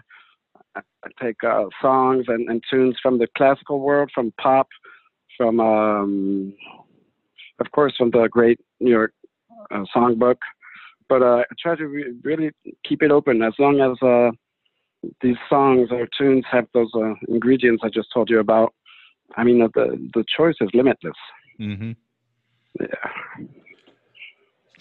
I 0.76 1.08
take 1.22 1.36
uh, 1.44 1.64
songs 1.80 2.24
and, 2.28 2.48
and 2.48 2.62
tunes 2.70 2.96
from 3.02 3.18
the 3.18 3.28
classical 3.36 3.80
world, 3.80 4.10
from 4.14 4.32
pop, 4.40 4.68
from 5.36 5.60
um, 5.60 6.54
of 7.60 7.70
course 7.72 7.94
from 7.96 8.10
the 8.10 8.28
great 8.30 8.58
New 8.80 8.90
York 8.90 9.12
uh, 9.70 9.84
songbook. 9.94 10.36
But 11.08 11.22
uh, 11.22 11.44
I 11.50 11.54
try 11.60 11.76
to 11.76 11.86
re- 11.86 12.14
really 12.22 12.50
keep 12.88 13.02
it 13.02 13.10
open 13.10 13.42
as 13.42 13.52
long 13.58 13.80
as 13.80 14.02
uh, 14.02 14.30
these 15.20 15.36
songs 15.48 15.88
or 15.90 16.08
tunes 16.18 16.44
have 16.50 16.66
those 16.74 16.90
uh, 16.94 17.14
ingredients 17.28 17.82
I 17.84 17.88
just 17.88 18.08
told 18.12 18.30
you 18.30 18.40
about. 18.40 18.74
I 19.36 19.44
mean, 19.44 19.58
the 19.58 20.08
the 20.14 20.24
choice 20.36 20.54
is 20.60 20.68
limitless. 20.74 21.14
Mm-hmm. 21.60 21.92
Yeah. 22.80 23.46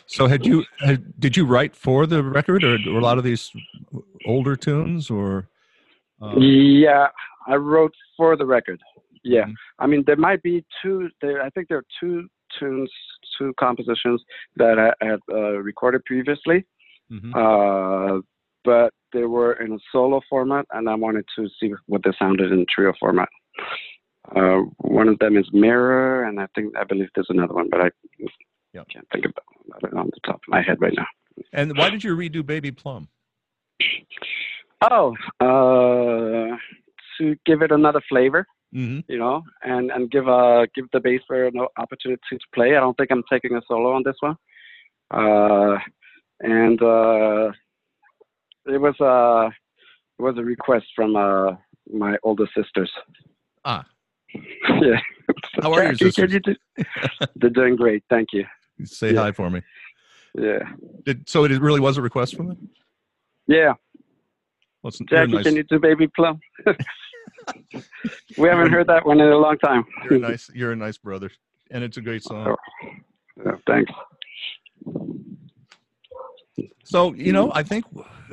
So 0.08 0.28
had 0.28 0.46
you 0.46 0.64
had, 0.80 1.20
did 1.20 1.36
you 1.38 1.46
write 1.46 1.76
for 1.76 2.06
the 2.06 2.22
record, 2.24 2.64
or, 2.64 2.78
or 2.88 2.98
a 3.00 3.02
lot 3.02 3.18
of 3.18 3.24
these 3.24 3.52
older 4.28 4.56
tunes, 4.56 5.10
or? 5.10 5.48
um, 6.22 6.36
Yeah, 6.40 7.08
I 7.48 7.56
wrote 7.56 7.96
for 8.18 8.36
the 8.36 8.46
record. 8.46 8.80
Yeah, 9.24 9.46
Mhm. 9.46 9.54
I 9.80 9.88
mean 9.88 10.04
there 10.06 10.18
might 10.18 10.42
be 10.44 10.64
two. 10.82 11.10
There, 11.22 11.42
I 11.42 11.50
think 11.52 11.68
there 11.70 11.78
are 11.78 11.86
two 12.00 12.28
tunes, 12.60 12.92
two 13.38 13.54
compositions 13.58 14.22
that 14.58 14.78
I 14.78 15.06
had 15.06 15.20
uh, 15.32 15.58
recorded 15.70 16.04
previously, 16.06 16.66
mhm. 17.10 17.32
uh, 17.34 18.22
but 18.66 18.94
they 19.14 19.24
were 19.26 19.54
in 19.54 19.74
a 19.74 19.78
solo 19.92 20.22
format, 20.30 20.66
and 20.72 20.90
I 20.90 20.96
wanted 20.96 21.26
to 21.38 21.48
see 21.60 21.74
what 21.88 22.04
they 22.04 22.12
sounded 22.18 22.52
in 22.52 22.66
trio 22.74 22.94
format. 23.00 23.30
Uh, 24.36 24.60
one 24.78 25.08
of 25.08 25.20
them 25.20 25.38
is 25.38 25.48
Mirror, 25.54 26.24
and 26.26 26.40
I 26.40 26.48
think 26.56 26.76
I 26.78 26.84
believe 26.84 27.10
there's 27.16 27.28
another 27.30 27.54
one, 27.54 27.70
but 27.70 27.82
I 27.82 27.90
Yeah. 28.74 28.84
can't 28.92 29.08
think 29.12 29.26
about 29.26 29.84
it 29.84 29.94
on 29.94 30.08
the 30.08 30.20
top 30.26 30.36
of 30.36 30.48
my 30.48 30.62
head 30.62 30.82
right 30.82 30.94
now. 30.96 31.08
And 31.52 31.78
why 31.78 31.90
did 31.90 32.04
you 32.04 32.16
redo 32.16 32.46
Baby 32.46 32.72
Plum? 32.72 33.08
Oh, 34.82 35.16
uh, 35.40 36.58
to 37.18 37.36
give 37.46 37.62
it 37.62 37.72
another 37.72 38.02
flavor. 38.10 38.46
Mm-hmm. 38.74 39.02
you 39.08 39.20
know, 39.20 39.44
and 39.62 39.92
and 39.92 40.10
give 40.10 40.28
uh 40.28 40.66
give 40.74 40.86
the 40.94 41.00
bass 41.00 41.22
player 41.28 41.46
an 41.46 41.60
opportunity 41.78 42.20
to 42.32 42.40
play. 42.56 42.76
I 42.76 42.80
don't 42.80 42.98
think 42.98 43.12
I'm 43.12 43.22
taking 43.32 43.54
a 43.56 43.62
solo 43.68 43.94
on 43.94 44.02
this 44.04 44.16
one. 44.20 44.36
Uh, 45.12 45.78
and 46.40 46.82
uh, 46.82 47.52
it 48.66 48.80
was 48.80 48.96
uh 49.02 49.50
it 50.20 50.22
was 50.22 50.38
a 50.38 50.44
request 50.44 50.86
from 50.96 51.16
uh 51.16 51.52
my 51.92 52.18
older 52.24 52.48
sisters. 52.56 52.92
Ah. 53.66 53.86
yeah. 54.34 55.00
How 55.62 55.72
are 55.74 55.84
your 55.84 55.96
sisters? 55.96 56.34
you 56.34 56.40
do- 56.40 56.56
They're 57.36 57.50
doing 57.50 57.76
great, 57.76 58.04
thank 58.10 58.30
you. 58.34 58.46
Say 58.86 59.14
Yeah. 59.14 59.22
hi 59.22 59.32
for 59.32 59.50
me. 59.50 59.62
Yeah. 60.36 60.60
Did, 61.06 61.30
so 61.30 61.44
it 61.46 61.52
really 61.62 61.80
was 61.80 61.98
a 61.98 62.02
request 62.02 62.36
from 62.36 62.48
them? 62.48 62.70
Yeah, 63.48 63.74
Well, 64.82 64.90
it's, 64.90 65.00
Jacky, 65.08 65.34
nice. 65.34 65.44
can 65.44 65.56
you 65.58 65.64
do 65.64 65.78
Baby 65.80 66.08
Plum? 66.16 66.40
we 68.38 68.48
haven't 68.48 68.72
heard 68.72 68.88
that 68.88 69.06
one 69.06 69.20
in 69.20 69.28
a 69.28 69.38
long 69.38 69.58
time. 69.60 69.84
You're 70.06 70.16
a 70.16 70.20
nice. 70.30 70.50
You're 70.54 70.72
a 70.72 70.76
nice 70.76 70.98
brother, 70.98 71.30
and 71.70 71.84
it's 71.84 71.98
a 71.98 72.02
great 72.02 72.24
song. 72.24 72.56
Yeah, 73.46 73.52
thanks. 73.68 73.92
So 76.84 77.14
you 77.14 77.34
know, 77.34 77.52
I 77.54 77.64
think 77.64 77.86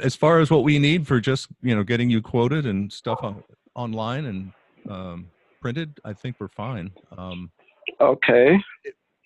as 0.03 0.15
far 0.17 0.41
as 0.41 0.51
what 0.51 0.65
we 0.65 0.79
need 0.79 1.07
for 1.07 1.21
just 1.21 1.49
you 1.63 1.75
know 1.75 1.83
getting 1.83 2.11
you 2.11 2.21
quoted 2.21 2.67
and 2.67 2.93
stuff 2.93 3.21
on, 3.23 3.43
online 3.75 4.27
and 4.27 4.53
um, 4.89 5.29
printed, 5.61 5.99
I 6.05 6.13
think 6.13 6.37
we're 6.39 6.49
fine. 6.49 6.91
Um, 7.17 7.51
Okay. 8.01 8.59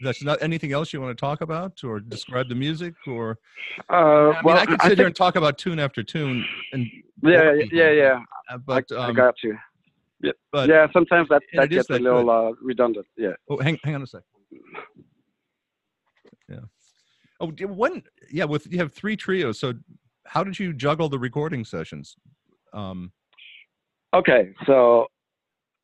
that's 0.01 0.23
not 0.23 0.43
anything 0.43 0.73
else 0.73 0.93
you 0.93 1.01
want 1.01 1.17
to 1.17 1.21
talk 1.21 1.41
about 1.41 1.83
or 1.85 2.01
describe 2.01 2.49
the 2.49 2.55
music 2.55 2.95
or 3.07 3.39
Uh, 3.89 3.95
I 3.95 4.33
mean, 4.33 4.35
well, 4.45 4.59
I 4.59 4.67
could 4.67 4.81
I 4.81 4.89
sit 4.89 4.99
here 4.99 5.07
and 5.07 5.17
talk 5.17 5.37
about 5.37 5.59
tune 5.59 5.79
after 5.79 6.03
tune, 6.03 6.45
and 6.73 6.87
yeah, 7.23 7.53
yeah, 7.73 7.91
yeah. 7.91 8.21
uh, 8.51 8.59
but 8.59 8.91
I, 8.93 8.97
I 8.97 9.09
um, 9.09 9.15
got 9.15 9.35
you. 9.43 9.57
but 10.53 10.69
yeah, 10.69 10.87
sometimes 10.93 11.29
that, 11.29 11.43
that 11.55 11.71
gets 11.71 11.91
a 11.91 11.99
little 11.99 12.29
uh, 12.31 12.53
redundant. 12.61 13.07
Yeah. 13.17 13.33
Oh, 13.49 13.59
hang, 13.59 13.79
hang 13.85 13.95
on 13.97 14.03
a 14.03 14.07
sec. 14.07 14.23
Oh, 17.41 17.51
one. 17.67 18.03
Yeah, 18.31 18.45
with 18.45 18.71
you 18.73 18.79
have 18.79 18.93
three 18.93 19.17
trios. 19.17 19.59
So, 19.59 19.75
how 20.27 20.45
did 20.45 20.59
you 20.59 20.73
juggle 20.73 21.09
the 21.09 21.19
recording 21.19 21.65
sessions? 21.65 22.17
Um, 22.73 23.13
Okay, 24.15 24.55
so 24.65 25.07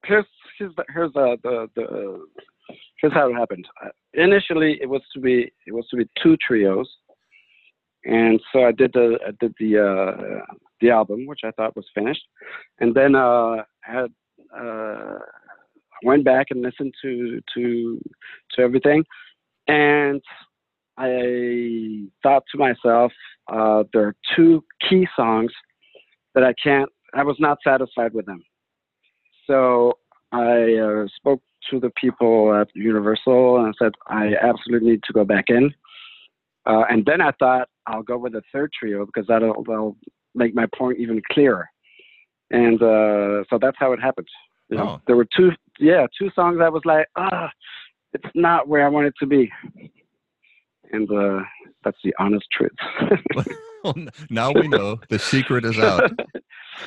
here's 0.07 0.25
here's 0.57 0.73
the, 0.77 0.85
here's 0.95 1.13
the, 1.15 1.37
the 1.43 1.69
the 1.75 2.27
here's 3.01 3.13
how 3.13 3.29
it 3.29 3.35
happened. 3.35 3.67
Uh, 3.85 3.89
initially, 4.15 4.79
it 4.81 4.89
was 4.89 5.03
to 5.15 5.21
be 5.21 5.51
it 5.67 5.73
was 5.73 5.85
to 5.91 5.97
be 5.97 6.09
two 6.23 6.37
trios, 6.37 6.89
and 8.05 8.41
so 8.53 8.65
I 8.65 8.71
did 8.71 8.93
the 8.93 9.19
I 9.27 9.33
did 9.41 9.53
the 9.59 9.79
uh, 9.79 10.45
the 10.81 10.91
album, 10.91 11.27
which 11.27 11.41
I 11.45 11.51
thought 11.53 11.75
was 11.75 11.87
finished, 11.93 12.23
and 12.79 12.95
then 12.95 13.17
uh, 13.17 13.65
had 13.81 14.13
uh, 14.57 15.19
went 16.05 16.25
back 16.25 16.47
and 16.51 16.63
listened 16.63 16.95
to 17.03 17.41
to 17.55 18.01
to 18.53 18.63
everything, 18.63 19.05
and 19.67 20.23
I 21.01 22.09
thought 22.23 22.45
to 22.53 22.59
myself, 22.59 23.13
uh, 23.53 23.85
there 23.93 24.07
are 24.09 24.17
two 24.37 24.63
key 24.89 25.09
songs 25.17 25.51
that 26.35 26.45
I 26.45 26.53
can't. 26.63 26.89
I 27.15 27.23
was 27.25 27.37
not 27.41 27.59
satisfied 27.65 28.13
with 28.13 28.27
them, 28.27 28.43
so 29.47 29.99
I 30.33 30.75
uh, 30.75 31.07
spoke 31.17 31.43
to 31.71 31.81
the 31.81 31.91
people 32.01 32.55
at 32.55 32.69
Universal 32.75 33.59
and 33.59 33.67
I 33.69 33.73
said 33.79 33.93
I 34.07 34.35
absolutely 34.41 34.93
need 34.93 35.03
to 35.05 35.13
go 35.13 35.25
back 35.25 35.47
in. 35.49 35.73
Uh, 36.67 36.85
and 36.91 37.05
then 37.05 37.21
I 37.21 37.33
thought 37.39 37.69
I'll 37.87 38.03
go 38.03 38.17
with 38.19 38.35
a 38.35 38.43
third 38.53 38.71
trio 38.79 39.07
because 39.07 39.27
that'll, 39.27 39.63
that'll 39.65 39.97
make 40.35 40.55
my 40.55 40.67
point 40.77 40.99
even 40.99 41.21
clearer. 41.33 41.69
And 42.51 42.83
uh, 42.83 43.45
so 43.49 43.59
that's 43.61 43.77
how 43.79 43.93
it 43.93 44.01
happened. 44.01 44.29
You 44.69 44.77
know, 44.79 44.83
Oh. 44.89 45.01
there 45.07 45.17
were 45.17 45.27
two, 45.37 45.51
yeah, 45.79 46.07
two 46.19 46.31
songs 46.35 46.59
I 46.63 46.69
was 46.69 46.83
like, 46.85 47.07
ah, 47.17 47.51
it's 48.13 48.25
not 48.35 48.69
where 48.69 48.85
I 48.85 48.89
want 48.89 49.07
it 49.07 49.15
to 49.21 49.27
be. 49.27 49.51
And 50.93 51.11
uh, 51.11 51.43
that's 51.85 51.99
the 52.05 52.15
honest 52.19 52.47
truth. 52.53 52.73
well, 53.85 53.95
now 54.29 54.53
we 54.53 54.69
know 54.69 54.99
the 55.09 55.19
secret 55.19 55.65
is 55.65 55.79
out. 55.79 56.11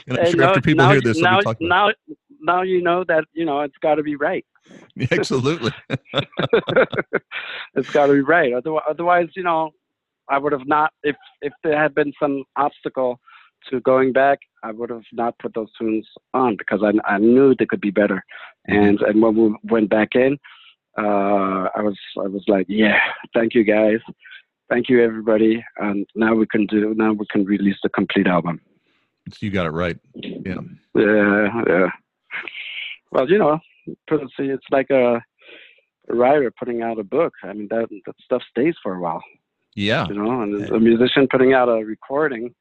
And 0.07 0.17
I'm 0.17 0.24
And 0.25 0.31
sure 0.31 0.39
now- 0.41 0.50
after 0.50 0.62
people 0.62 0.86
now, 0.86 0.91
hear 0.91 1.01
this, 1.01 1.19
now, 1.19 1.31
they'll 1.31 1.39
be 1.39 1.43
talking. 1.43 1.67
About 1.67 1.93
now, 2.07 2.15
now 2.55 2.62
you 2.63 2.81
know 2.81 3.03
that 3.07 3.25
you 3.33 3.45
know 3.45 3.62
it's 3.62 3.77
got 3.81 3.95
to 3.95 4.03
be 4.03 4.15
right. 4.15 4.43
Absolutely. 5.12 5.72
it's 7.75 7.89
got 7.91 8.07
to 8.07 8.13
be 8.13 8.22
right. 8.22 8.53
Otherwise, 8.53 8.83
otherwise, 8.89 9.27
you 9.36 9.43
know, 9.43 9.72
I 10.29 10.38
would 10.39 10.51
have 10.51 10.65
not. 10.65 10.91
If 11.03 11.15
if 11.41 11.53
there 11.63 11.77
had 11.79 11.93
been 11.93 12.12
some 12.19 12.43
obstacle 12.55 13.19
to 13.69 13.81
going 13.81 14.13
back, 14.13 14.39
I 14.63 14.72
would 14.72 14.89
have 14.89 15.03
not 15.12 15.38
put 15.39 15.53
those 15.53 15.69
tunes 15.79 16.07
on 16.33 16.55
because 16.57 16.81
I 16.83 16.91
I 17.07 17.19
knew 17.19 17.53
they 17.53 17.65
could 17.65 17.81
be 17.81 17.91
better. 17.91 18.24
And 18.65 19.00
and 19.01 19.22
when 19.22 19.36
we 19.36 19.55
went 19.63 19.89
back 19.89 20.15
in, 20.15 20.38
uh, 20.98 21.70
I 21.76 21.82
was 21.82 21.98
I 22.18 22.28
was 22.28 22.44
like, 22.48 22.66
yeah, 22.70 23.00
thank 23.34 23.54
you 23.56 23.64
guys, 23.64 24.00
thank 24.70 24.90
you 24.90 25.04
everybody, 25.04 25.64
and 25.78 26.06
now 26.16 26.36
we 26.36 26.46
can 26.48 26.66
do 26.68 26.94
now 26.96 27.14
we 27.14 27.26
can 27.32 27.46
release 27.46 27.78
the 27.84 27.90
complete 27.90 28.28
album. 28.28 28.62
You 29.40 29.50
got 29.52 29.66
it 29.66 29.72
right. 29.72 29.98
Yeah. 30.16 30.58
Yeah, 30.96 31.62
yeah. 31.68 31.88
Well, 33.12 33.30
you 33.30 33.38
know, 33.38 33.60
it's 34.08 34.64
like 34.72 34.90
a, 34.90 35.16
a 36.10 36.16
writer 36.16 36.52
putting 36.60 36.82
out 36.82 37.00
a 37.00 37.04
book. 37.04 37.34
I 37.44 37.54
mean, 37.54 37.68
that 37.70 37.88
that 38.06 38.16
stuff 38.24 38.42
stays 38.50 38.76
for 38.84 38.96
a 38.96 39.00
while, 39.00 39.24
Yeah. 39.76 40.08
you 40.08 40.16
know. 40.16 40.42
And 40.42 40.70
a 40.70 40.80
musician 40.80 41.28
putting 41.32 41.54
out 41.54 41.70
a 41.70 41.86
recording, 41.86 42.54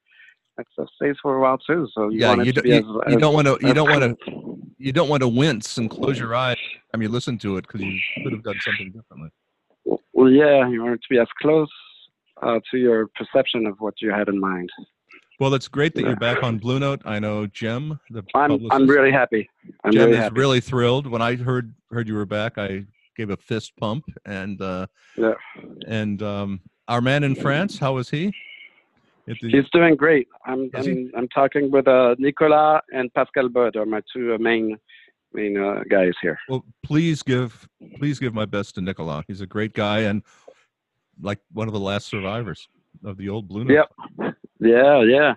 stuff 0.73 0.89
stays 0.97 1.17
for 1.23 1.37
a 1.37 1.41
while 1.41 1.59
too. 1.59 1.89
So 1.95 2.09
you 2.09 2.21
Yeah. 2.21 2.35
You, 2.37 2.45
to 2.45 2.53
do, 2.53 2.63
be 2.63 2.69
you, 2.71 2.75
as, 2.77 2.83
you 2.85 3.03
as- 3.07 3.17
don't 3.17 3.35
want 3.35 3.47
to. 3.47 3.59
You 3.67 3.75
don't 3.75 3.89
want 3.91 4.03
to. 4.21 4.59
You 4.79 4.93
don't 4.93 5.09
want 5.09 5.23
to 5.23 5.29
wince 5.29 5.79
and 5.79 5.89
close 5.89 6.19
your 6.19 6.35
eyes. 6.35 6.57
I 6.93 6.97
mean, 6.97 7.13
listen 7.13 7.39
to 7.39 7.57
it 7.57 7.63
because 7.67 7.81
you 7.83 7.99
could 8.25 8.33
have 8.33 8.43
done 8.43 8.57
something 8.65 8.91
differently. 8.93 9.31
Well, 10.13 10.29
yeah, 10.31 10.69
you 10.69 10.83
want 10.83 10.95
it 10.95 11.01
to 11.03 11.07
be 11.09 11.19
as 11.21 11.29
close 11.41 11.69
uh, 12.43 12.59
to 12.71 12.79
your 12.79 13.07
perception 13.15 13.67
of 13.67 13.77
what 13.79 13.95
you 14.01 14.11
had 14.11 14.29
in 14.29 14.41
mind. 14.41 14.69
Well, 15.39 15.55
it's 15.55 15.69
great 15.69 15.95
that 15.95 16.03
Yeah. 16.03 16.09
you're 16.09 16.17
back 16.17 16.43
on 16.43 16.59
Blue 16.59 16.79
Note. 16.81 17.01
I 17.05 17.19
know 17.21 17.47
Jim, 17.47 17.99
the 18.11 18.23
I'm. 18.35 18.67
I'm 18.73 18.87
really 18.89 19.13
happy. 19.13 19.49
I'm 19.85 19.93
Jem 19.93 20.01
really 20.07 20.13
is 20.13 20.19
happy. 20.19 20.41
really 20.41 20.61
thrilled. 20.61 21.07
When 21.07 21.23
I 21.23 21.37
heard 21.37 21.75
heard 21.91 22.09
you 22.09 22.15
were 22.15 22.27
back, 22.27 22.59
I 22.59 22.85
gave 23.17 23.31
a 23.31 23.37
fist 23.37 23.73
pump. 23.79 24.05
And 24.25 24.61
uh, 24.61 24.87
Yeah. 25.17 25.35
and 25.87 26.21
um, 26.23 26.61
our 26.89 27.01
man 27.01 27.23
in 27.25 27.35
France, 27.37 27.79
how 27.79 27.99
is 27.99 28.11
he? 28.11 28.33
He's 29.27 29.69
doing 29.73 29.97
great. 29.97 30.29
I'm 30.47 30.71
I'm, 30.75 31.11
I'm 31.17 31.29
talking 31.29 31.71
with 31.71 31.87
uh, 31.87 32.15
Nicolas 32.19 32.81
and 32.93 33.13
Pascal 33.15 33.49
Bud 33.49 33.77
are 33.77 33.87
my 33.87 34.01
two 34.13 34.35
uh, 34.35 34.39
main 34.39 34.77
main 35.33 35.57
uh, 35.57 35.83
guys 35.89 36.13
here. 36.21 36.39
Well, 36.49 36.65
please 36.83 37.23
give 37.23 37.69
please 37.99 38.19
give 38.19 38.35
my 38.35 38.45
best 38.47 38.75
to 38.77 38.81
Nicolas. 38.81 39.25
He's 39.29 39.41
a 39.41 39.47
great 39.47 39.75
guy 39.75 40.01
and 40.01 40.23
like 41.21 41.39
one 41.53 41.69
of 41.69 41.75
the 41.75 41.81
last 41.81 42.09
survivors 42.09 42.69
of 43.05 43.17
the 43.17 43.29
old 43.29 43.49
Blue 43.49 43.65
Note. 43.65 43.87
Yep. 44.19 44.35
Yeah, 44.61 45.03
yeah, 45.03 45.35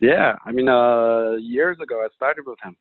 yeah. 0.00 0.36
I 0.44 0.52
mean, 0.52 0.68
uh, 0.68 1.32
years 1.40 1.78
ago 1.80 2.02
I 2.02 2.08
started 2.14 2.44
with 2.46 2.58
him, 2.62 2.76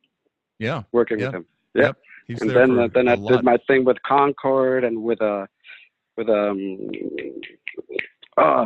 Yeah, 0.60 0.84
working 0.92 1.20
Yeah. 1.20 1.28
with 1.28 1.36
him, 1.36 1.96
he's 2.28 2.42
and 2.42 2.50
then 2.50 2.80
uh, 2.80 2.88
then 2.94 3.08
a 3.08 3.12
I 3.12 3.16
lot. 3.16 3.32
did 3.32 3.44
my 3.44 3.58
thing 3.68 3.84
with 3.84 3.98
Concord 4.04 4.84
and 4.84 5.04
with 5.04 5.22
uh 5.22 5.46
with 6.18 6.30
um 6.30 6.90
uh 8.38 8.66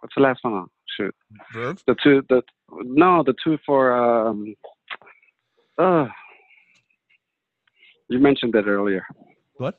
what's 0.00 0.14
the 0.14 0.22
last 0.22 0.40
one? 0.42 0.66
Shoot, 0.96 1.14
Verve? 1.52 1.82
the 1.86 1.96
two 2.02 2.22
the 2.28 2.42
no 2.70 3.22
the 3.24 3.34
two 3.42 3.58
for 3.66 3.92
um 3.92 4.54
uh 5.78 6.06
you 8.08 8.18
mentioned 8.18 8.54
it 8.54 8.66
earlier. 8.66 9.04
What? 9.56 9.78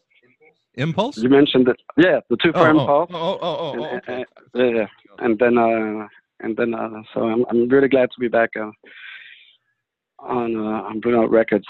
Impulse? 0.76 1.18
You 1.18 1.30
mentioned 1.30 1.68
it. 1.70 1.78
Yeah, 1.98 2.20
the 2.30 2.38
two 2.38 2.52
for 2.52 2.60
oh, 2.68 2.70
Impulse. 2.70 3.10
oh, 3.14 3.40
oh, 3.42 3.58
oh, 3.60 3.72
And- 3.74 3.82
oh, 3.82 3.98
okay. 3.98 4.26
Yeah, 4.54 4.70
yeah. 4.80 4.88
And 5.20 5.40
then 5.40 5.58
uh 5.58 6.08
and 6.42 6.56
then 6.56 6.74
uh 6.74 7.02
so 7.14 7.22
I'm 7.24 7.46
I'm 7.50 7.68
really 7.70 7.88
glad 7.88 8.10
to 8.12 8.20
be 8.20 8.28
back 8.28 8.52
uh, 8.60 8.72
on 10.20 10.56
uh, 10.56 11.20
on 11.20 11.30
Records. 11.30 11.66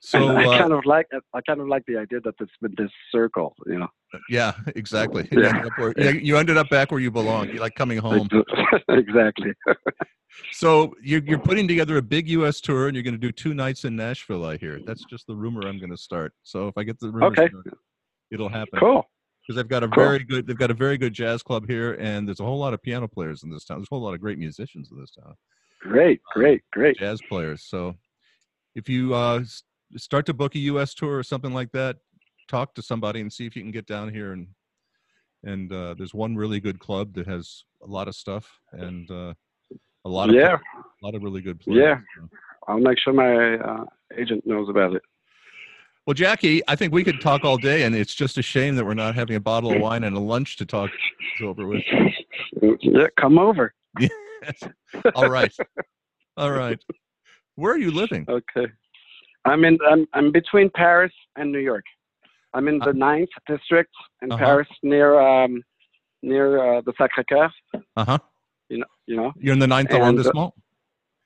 So 0.00 0.28
And 0.28 0.38
I 0.38 0.44
uh, 0.44 0.58
kind 0.58 0.72
of 0.72 0.84
like 0.84 1.06
I 1.34 1.40
kind 1.42 1.60
of 1.60 1.68
like 1.68 1.84
the 1.86 1.96
idea 1.96 2.20
that 2.20 2.34
it's 2.40 2.52
been 2.60 2.74
this 2.76 2.90
circle, 3.12 3.54
you 3.66 3.78
know. 3.78 3.88
yeah, 4.28 4.52
exactly. 4.74 5.28
You, 5.30 5.42
Yeah. 5.42 5.48
ended 5.50 5.66
up 5.66 5.72
where, 5.78 5.94
yeah, 5.96 6.10
you 6.10 6.36
ended 6.36 6.56
up 6.56 6.68
back 6.70 6.90
where 6.90 7.00
you 7.00 7.10
belong. 7.10 7.48
You 7.50 7.60
like 7.60 7.74
coming 7.74 7.98
home. 7.98 8.28
exactly. 8.88 9.52
So 10.52 10.94
you're 11.02 11.22
you're 11.24 11.38
putting 11.38 11.66
together 11.66 11.96
a 11.96 12.02
big 12.02 12.28
U.S. 12.28 12.60
tour, 12.60 12.86
and 12.86 12.94
you're 12.94 13.02
going 13.02 13.14
to 13.14 13.18
do 13.18 13.32
two 13.32 13.54
nights 13.54 13.84
in 13.84 13.96
Nashville. 13.96 14.44
I 14.44 14.56
hear. 14.58 14.78
That's 14.86 15.04
just 15.06 15.26
the 15.26 15.34
rumor 15.34 15.66
I'm 15.66 15.78
going 15.78 15.90
to 15.90 15.96
start. 15.96 16.32
So 16.42 16.68
if 16.68 16.76
I 16.76 16.84
get 16.84 17.00
the 17.00 17.10
rumor, 17.10 17.26
Okay. 17.28 17.48
started, 17.48 17.72
it'll 18.30 18.50
happen. 18.50 18.78
Cool. 18.78 19.04
because 19.42 19.56
they've 19.56 19.68
got 19.68 19.82
a 19.82 19.88
Cool. 19.88 20.04
very 20.04 20.18
good 20.24 20.46
they've 20.46 20.56
got 20.58 20.70
a 20.70 20.74
very 20.74 20.98
good 20.98 21.14
jazz 21.14 21.42
club 21.42 21.66
here 21.66 21.94
and 21.94 22.28
there's 22.28 22.40
a 22.40 22.44
whole 22.44 22.58
lot 22.58 22.74
of 22.74 22.82
piano 22.82 23.08
players 23.08 23.42
in 23.42 23.50
this 23.50 23.64
town 23.64 23.78
there's 23.78 23.88
a 23.90 23.94
whole 23.94 24.02
lot 24.02 24.12
of 24.12 24.20
great 24.20 24.38
musicians 24.38 24.90
in 24.92 25.00
this 25.00 25.10
town 25.10 25.34
Great, 25.80 26.20
great, 26.34 26.62
great. 26.72 26.96
jazz 26.98 27.20
players 27.28 27.62
so 27.62 27.94
if 28.74 28.88
you 28.88 29.14
uh 29.14 29.42
start 29.96 30.26
to 30.26 30.34
book 30.34 30.54
a 30.54 30.58
us 30.60 30.94
tour 30.94 31.16
or 31.18 31.22
something 31.22 31.52
like 31.54 31.70
that 31.72 31.96
talk 32.48 32.74
to 32.74 32.82
somebody 32.82 33.20
and 33.20 33.32
see 33.32 33.46
if 33.46 33.54
you 33.56 33.62
can 33.62 33.70
get 33.70 33.86
down 33.86 34.12
here 34.12 34.32
and 34.32 34.48
and 35.44 35.72
uh 35.72 35.94
there's 35.96 36.12
one 36.14 36.34
really 36.36 36.60
good 36.60 36.78
club 36.78 37.14
that 37.14 37.26
has 37.26 37.64
a 37.82 37.86
lot 37.86 38.08
of 38.08 38.14
stuff 38.14 38.58
and 38.72 39.10
uh 39.10 39.32
a 40.04 40.08
lot 40.08 40.28
of 40.28 40.34
Yeah, 40.34 40.56
a 40.56 41.04
lot 41.04 41.14
of 41.14 41.22
really 41.22 41.40
good 41.40 41.60
players 41.60 41.78
Yeah. 41.78 42.00
so. 42.16 42.28
I'll 42.66 42.78
make 42.80 42.98
sure 42.98 43.12
my 43.12 43.56
uh, 43.56 43.84
agent 44.16 44.46
knows 44.46 44.68
about 44.68 44.94
it. 44.94 45.02
well 46.06 46.14
jacky 46.14 46.62
i 46.68 46.74
think 46.76 46.92
we 46.92 47.04
could 47.04 47.20
talk 47.20 47.44
all 47.44 47.56
day 47.56 47.84
and 47.84 47.94
it's 47.94 48.14
just 48.14 48.36
a 48.38 48.42
shame 48.42 48.74
that 48.76 48.84
we're 48.84 48.94
not 48.94 49.14
having 49.14 49.36
a 49.36 49.40
bottle 49.40 49.70
of 49.72 49.80
wine 49.80 50.04
and 50.04 50.16
a 50.16 50.20
lunch 50.20 50.56
to 50.56 50.66
talk 50.66 50.90
over 51.42 51.66
with 51.66 51.82
Yeah, 52.82 53.06
come 53.20 53.38
over. 53.38 53.72
all 55.14 55.28
right 55.30 55.52
all 56.36 56.50
right 56.52 56.78
where 57.56 57.72
are 57.72 57.78
you 57.78 57.90
living 57.90 58.24
Okay. 58.28 58.66
I'm 59.44 59.64
in. 59.64 59.78
I'm, 59.88 60.06
I'm 60.14 60.30
between 60.32 60.68
Paris 60.74 61.12
and 61.36 61.50
New 61.50 61.60
York. 61.60 61.84
I'm 62.54 62.68
in 62.68 62.78
the 62.80 62.92
ninth 62.92 63.30
district 63.46 63.92
in 64.22 64.30
Uh-huh. 64.32 64.44
Paris, 64.44 64.68
near 64.82 65.18
um, 65.18 65.62
near 66.22 66.46
uh, 66.58 66.80
the 66.84 66.92
Sacré 67.00 67.24
Cœur. 67.30 67.48
uh-huh 67.96 68.18
You 68.68 68.78
know, 68.78 68.86
you 69.06 69.16
know. 69.16 69.32
You're 69.36 69.52
in 69.54 69.58
the 69.60 69.66
ninth 69.66 69.90
And, 69.90 70.02
uh, 70.02 70.04
arrondissement. 70.04 70.52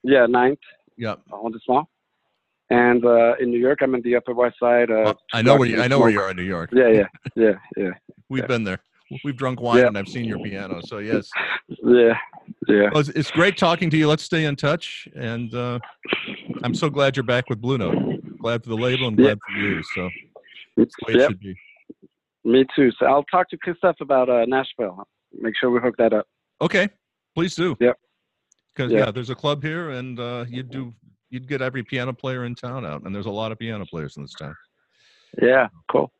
Yeah, 0.04 0.26
ninth 0.26 0.58
Yeah, 0.96 1.16
arrondissement. 1.32 1.86
And 2.70 3.04
uh, 3.04 3.34
in 3.40 3.50
New 3.50 3.58
York, 3.58 3.78
I'm 3.82 3.94
in 3.94 4.02
the 4.02 4.14
Upper 4.16 4.34
West 4.34 4.56
Side. 4.60 4.90
Uh, 4.90 5.14
I 5.32 5.42
know 5.42 5.56
where 5.56 5.68
you. 5.68 5.80
I 5.80 5.88
know 5.88 5.98
where 5.98 6.10
you 6.10 6.20
are 6.20 6.30
in 6.30 6.36
New 6.36 6.42
York. 6.56 6.70
Yeah, 6.72 6.88
yeah, 6.88 7.08
yeah, 7.34 7.52
yeah, 7.76 7.90
We've 8.28 8.42
yeah. 8.42 8.46
been 8.46 8.64
there. 8.64 8.78
We've 9.24 9.36
drunk 9.36 9.60
wine 9.60 9.78
Yeah. 9.80 9.88
and 9.88 9.98
I've 9.98 10.08
seen 10.08 10.26
your 10.26 10.38
piano. 10.38 10.80
So 10.84 10.98
yes, 10.98 11.28
yeah, 11.68 12.14
yeah. 12.68 12.88
well, 12.92 13.00
it's, 13.00 13.08
it's 13.10 13.30
great 13.30 13.56
talking 13.56 13.90
to 13.90 13.96
you. 13.96 14.08
Let's 14.08 14.22
stay 14.22 14.44
in 14.44 14.56
touch. 14.56 15.08
And 15.14 15.54
uh, 15.54 15.78
I'm 16.62 16.74
so 16.74 16.88
glad 16.90 17.16
you're 17.16 17.24
back 17.24 17.48
with 17.48 17.60
Blue 17.60 17.78
Note. 17.78 17.96
Glad 18.38 18.62
for 18.62 18.70
the 18.70 18.76
label 18.76 19.08
and 19.08 19.18
Yeah. 19.18 19.26
glad 19.26 19.38
for 19.46 19.58
you. 19.58 19.82
So 19.94 20.10
it's 20.76 20.94
the 20.98 21.06
way 21.14 21.20
it 21.22 21.28
should 21.28 21.40
be. 21.40 21.54
me 22.44 22.64
too. 22.74 22.90
So 22.98 23.06
I'll 23.06 23.24
talk 23.24 23.48
to 23.50 23.56
Christophe 23.58 24.00
about 24.00 24.28
uh, 24.28 24.44
Nashville. 24.46 25.06
Make 25.32 25.54
sure 25.60 25.70
we 25.70 25.80
hook 25.80 25.94
that 25.98 26.12
up. 26.12 26.26
Okay, 26.60 26.88
please 27.34 27.54
do. 27.54 27.76
Yep. 27.80 27.96
Because 28.74 28.92
Yeah. 28.92 28.98
yeah, 29.06 29.10
there's 29.10 29.30
a 29.30 29.34
club 29.34 29.62
here, 29.62 29.90
and 29.90 30.18
uh, 30.18 30.44
you'd 30.48 30.70
do. 30.70 30.92
You'd 31.30 31.48
get 31.48 31.62
every 31.62 31.82
piano 31.82 32.12
player 32.12 32.44
in 32.44 32.54
town 32.54 32.84
out, 32.84 33.02
and 33.04 33.14
there's 33.14 33.24
a 33.26 33.30
lot 33.30 33.52
of 33.52 33.58
piano 33.58 33.86
players 33.86 34.16
in 34.18 34.22
this 34.22 34.34
town. 34.34 34.54
Yeah, 35.42 35.68
cool. 35.90 36.12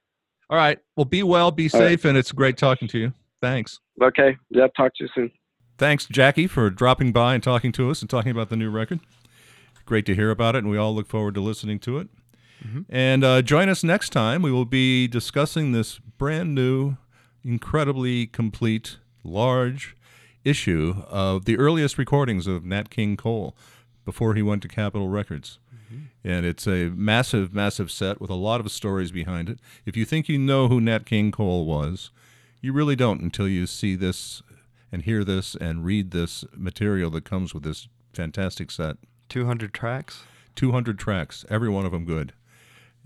All 0.49 0.57
right. 0.57 0.79
Well, 0.97 1.05
be 1.05 1.23
well, 1.23 1.51
be 1.51 1.69
All 1.73 1.81
right. 1.81 1.89
safe, 1.91 2.05
and 2.07 2.17
it's 2.17 2.33
great 2.33 2.57
talking 2.57 2.89
to 2.89 2.99
you. 2.99 3.13
Thanks. 3.43 3.79
Okay. 4.03 4.37
Yeah, 4.51 4.69
talk 4.77 4.93
to 4.97 5.05
you 5.05 5.11
soon. 5.15 5.31
Thanks, 5.83 6.07
Jacky, 6.07 6.47
for 6.47 6.71
dropping 6.71 7.11
by 7.11 7.35
and 7.35 7.43
talking 7.43 7.73
to 7.73 7.91
us 7.91 8.03
and 8.03 8.09
talking 8.09 8.31
about 8.31 8.51
the 8.51 8.57
new 8.57 8.71
record. 8.71 9.01
Great 9.85 10.07
to 10.07 10.15
hear 10.15 10.31
about 10.31 10.55
it, 10.55 10.59
and 10.59 10.71
we 10.71 10.79
all 10.79 10.95
look 10.95 11.09
forward 11.09 11.35
to 11.35 11.41
listening 11.41 11.81
to 11.81 11.99
it. 11.99 12.07
And 12.89 13.25
uh, 13.25 13.43
join 13.43 13.69
us 13.69 13.83
next 13.83 14.11
time. 14.11 14.43
We 14.43 14.53
will 14.53 14.65
be 14.65 15.09
discussing 15.09 15.73
this 15.73 15.99
brand 15.99 16.55
new, 16.55 16.99
incredibly 17.43 18.29
complete, 18.29 18.99
large 19.25 19.97
issue 20.45 21.03
of 21.09 21.47
the 21.47 21.59
earliest 21.59 21.99
recordings 21.99 22.47
of 22.47 22.65
Nat 22.65 22.89
King 22.89 23.17
Cole 23.17 23.57
before 24.05 24.35
he 24.37 24.43
went 24.43 24.63
to 24.63 24.69
Capitol 24.69 25.09
Records. 25.09 25.59
And 26.23 26.47
it's 26.47 26.69
a 26.69 26.91
massive, 26.91 27.53
massive 27.53 27.91
set 27.91 28.21
with 28.21 28.31
a 28.31 28.35
lot 28.35 28.61
of 28.61 28.71
stories 28.71 29.11
behind 29.11 29.49
it. 29.51 29.59
If 29.85 29.97
you 29.97 30.05
think 30.05 30.29
you 30.29 30.39
know 30.39 30.69
who 30.69 30.81
Nat 30.81 31.07
King 31.07 31.33
Cole 31.33 31.67
was, 31.67 32.13
you 32.61 32.73
really 32.73 32.95
don't 32.95 33.21
until 33.21 33.49
you 33.49 33.67
see 33.67 33.97
this 33.97 34.45
and 34.93 35.03
hear 35.03 35.25
this 35.25 35.55
and 35.57 35.85
read 35.85 36.11
this 36.11 36.45
material 36.55 37.11
that 37.11 37.25
comes 37.25 37.55
with 37.55 37.65
this 37.65 37.89
fantastic 38.13 38.71
set. 38.71 38.99
200 39.31 39.73
tracks. 39.73 40.23
200 40.55 40.99
tracks, 40.99 41.47
every 41.49 41.71
one 41.71 41.87
of 41.87 41.93
them 41.93 42.05
good. 42.05 42.35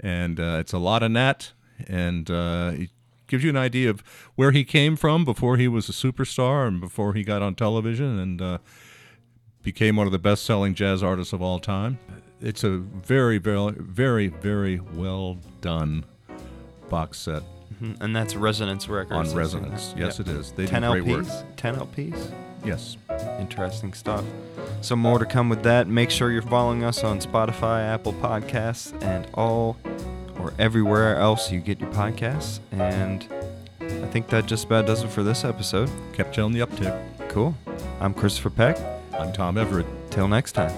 And 0.01 0.41
uh, 0.41 0.57
it's 0.59 0.73
a 0.73 0.79
lot 0.79 1.05
of 1.05 1.13
Nat, 1.13 1.53
and 1.87 2.29
uh, 2.31 2.73
it 2.75 2.91
gives 3.29 3.45
you 3.45 3.51
an 3.51 3.57
idea 3.57 3.89
of 3.89 4.03
where 4.35 4.51
he 4.51 4.65
came 4.65 4.97
from 4.97 5.25
before 5.25 5.57
he 5.57 5.69
was 5.69 5.89
a 5.89 5.93
superstar 5.93 6.67
and 6.67 6.81
before 6.81 7.15
he 7.15 7.23
got 7.23 7.43
on 7.43 7.55
television 7.55 8.19
and 8.19 8.43
uh, 8.43 8.59
became 9.63 9.97
one 9.97 10.07
of 10.07 10.13
the 10.13 10.19
best 10.19 10.45
selling 10.45 10.75
jazz 10.75 11.03
artists 11.03 11.33
of 11.33 11.41
all 11.41 11.59
time. 11.59 11.99
It's 12.41 12.65
a 12.65 12.79
very, 12.79 13.39
very, 13.39 13.73
very, 13.79 14.29
very 14.29 14.81
well 14.81 15.39
done 15.61 16.05
box 16.91 17.19
set 17.19 17.43
Mhm, 17.83 17.97
And 18.01 18.15
that's 18.17 18.35
Resonance 18.37 18.89
Records. 18.89 19.31
on 19.33 19.37
Resonance. 19.37 19.95
Yes, 19.97 20.19
Yep. 20.19 20.29
it 20.29 20.33
is. 20.37 20.53
They 20.53 20.67
10 20.67 20.83
do 20.83 20.91
great 20.93 21.05
work. 21.07 21.25
LPs. 21.27 21.45
10 21.57 21.77
LPs. 21.77 22.33
Yes. 22.65 22.97
Interesting 23.39 23.93
stuff. 23.93 24.25
So 24.81 24.97
more 24.97 25.19
to 25.19 25.27
come 25.27 25.49
with 25.49 25.63
that. 25.63 25.87
Make 25.87 26.11
sure 26.11 26.31
you're 26.31 26.43
following 26.43 26.83
us 26.85 27.05
on 27.05 27.21
Spotify, 27.21 27.83
Apple 27.83 28.13
Podcasts, 28.15 28.93
and 29.03 29.27
all 29.35 29.77
or 30.41 30.53
everywhere 30.59 31.17
else 31.17 31.51
you 31.51 31.61
get 31.61 31.81
your 31.81 31.91
podcasts. 31.91 32.61
And 32.73 33.27
I 33.81 34.07
think 34.09 34.29
that 34.29 34.47
just 34.47 34.65
about 34.65 34.87
does 34.87 35.03
it 35.03 35.09
for 35.11 35.23
this 35.23 35.45
episode. 35.45 35.91
Kept 36.13 36.37
you 36.37 36.43
on 36.45 36.53
the 36.53 36.61
uptick. 36.61 36.99
Cool. 37.29 37.55
I'm 38.01 38.15
Christopher 38.15 38.51
Peck. 38.51 38.79
I'm 39.19 39.33
Tom 39.33 39.57
Everett. 39.59 39.87
Till 40.11 40.29
next 40.29 40.53
time. 40.53 40.73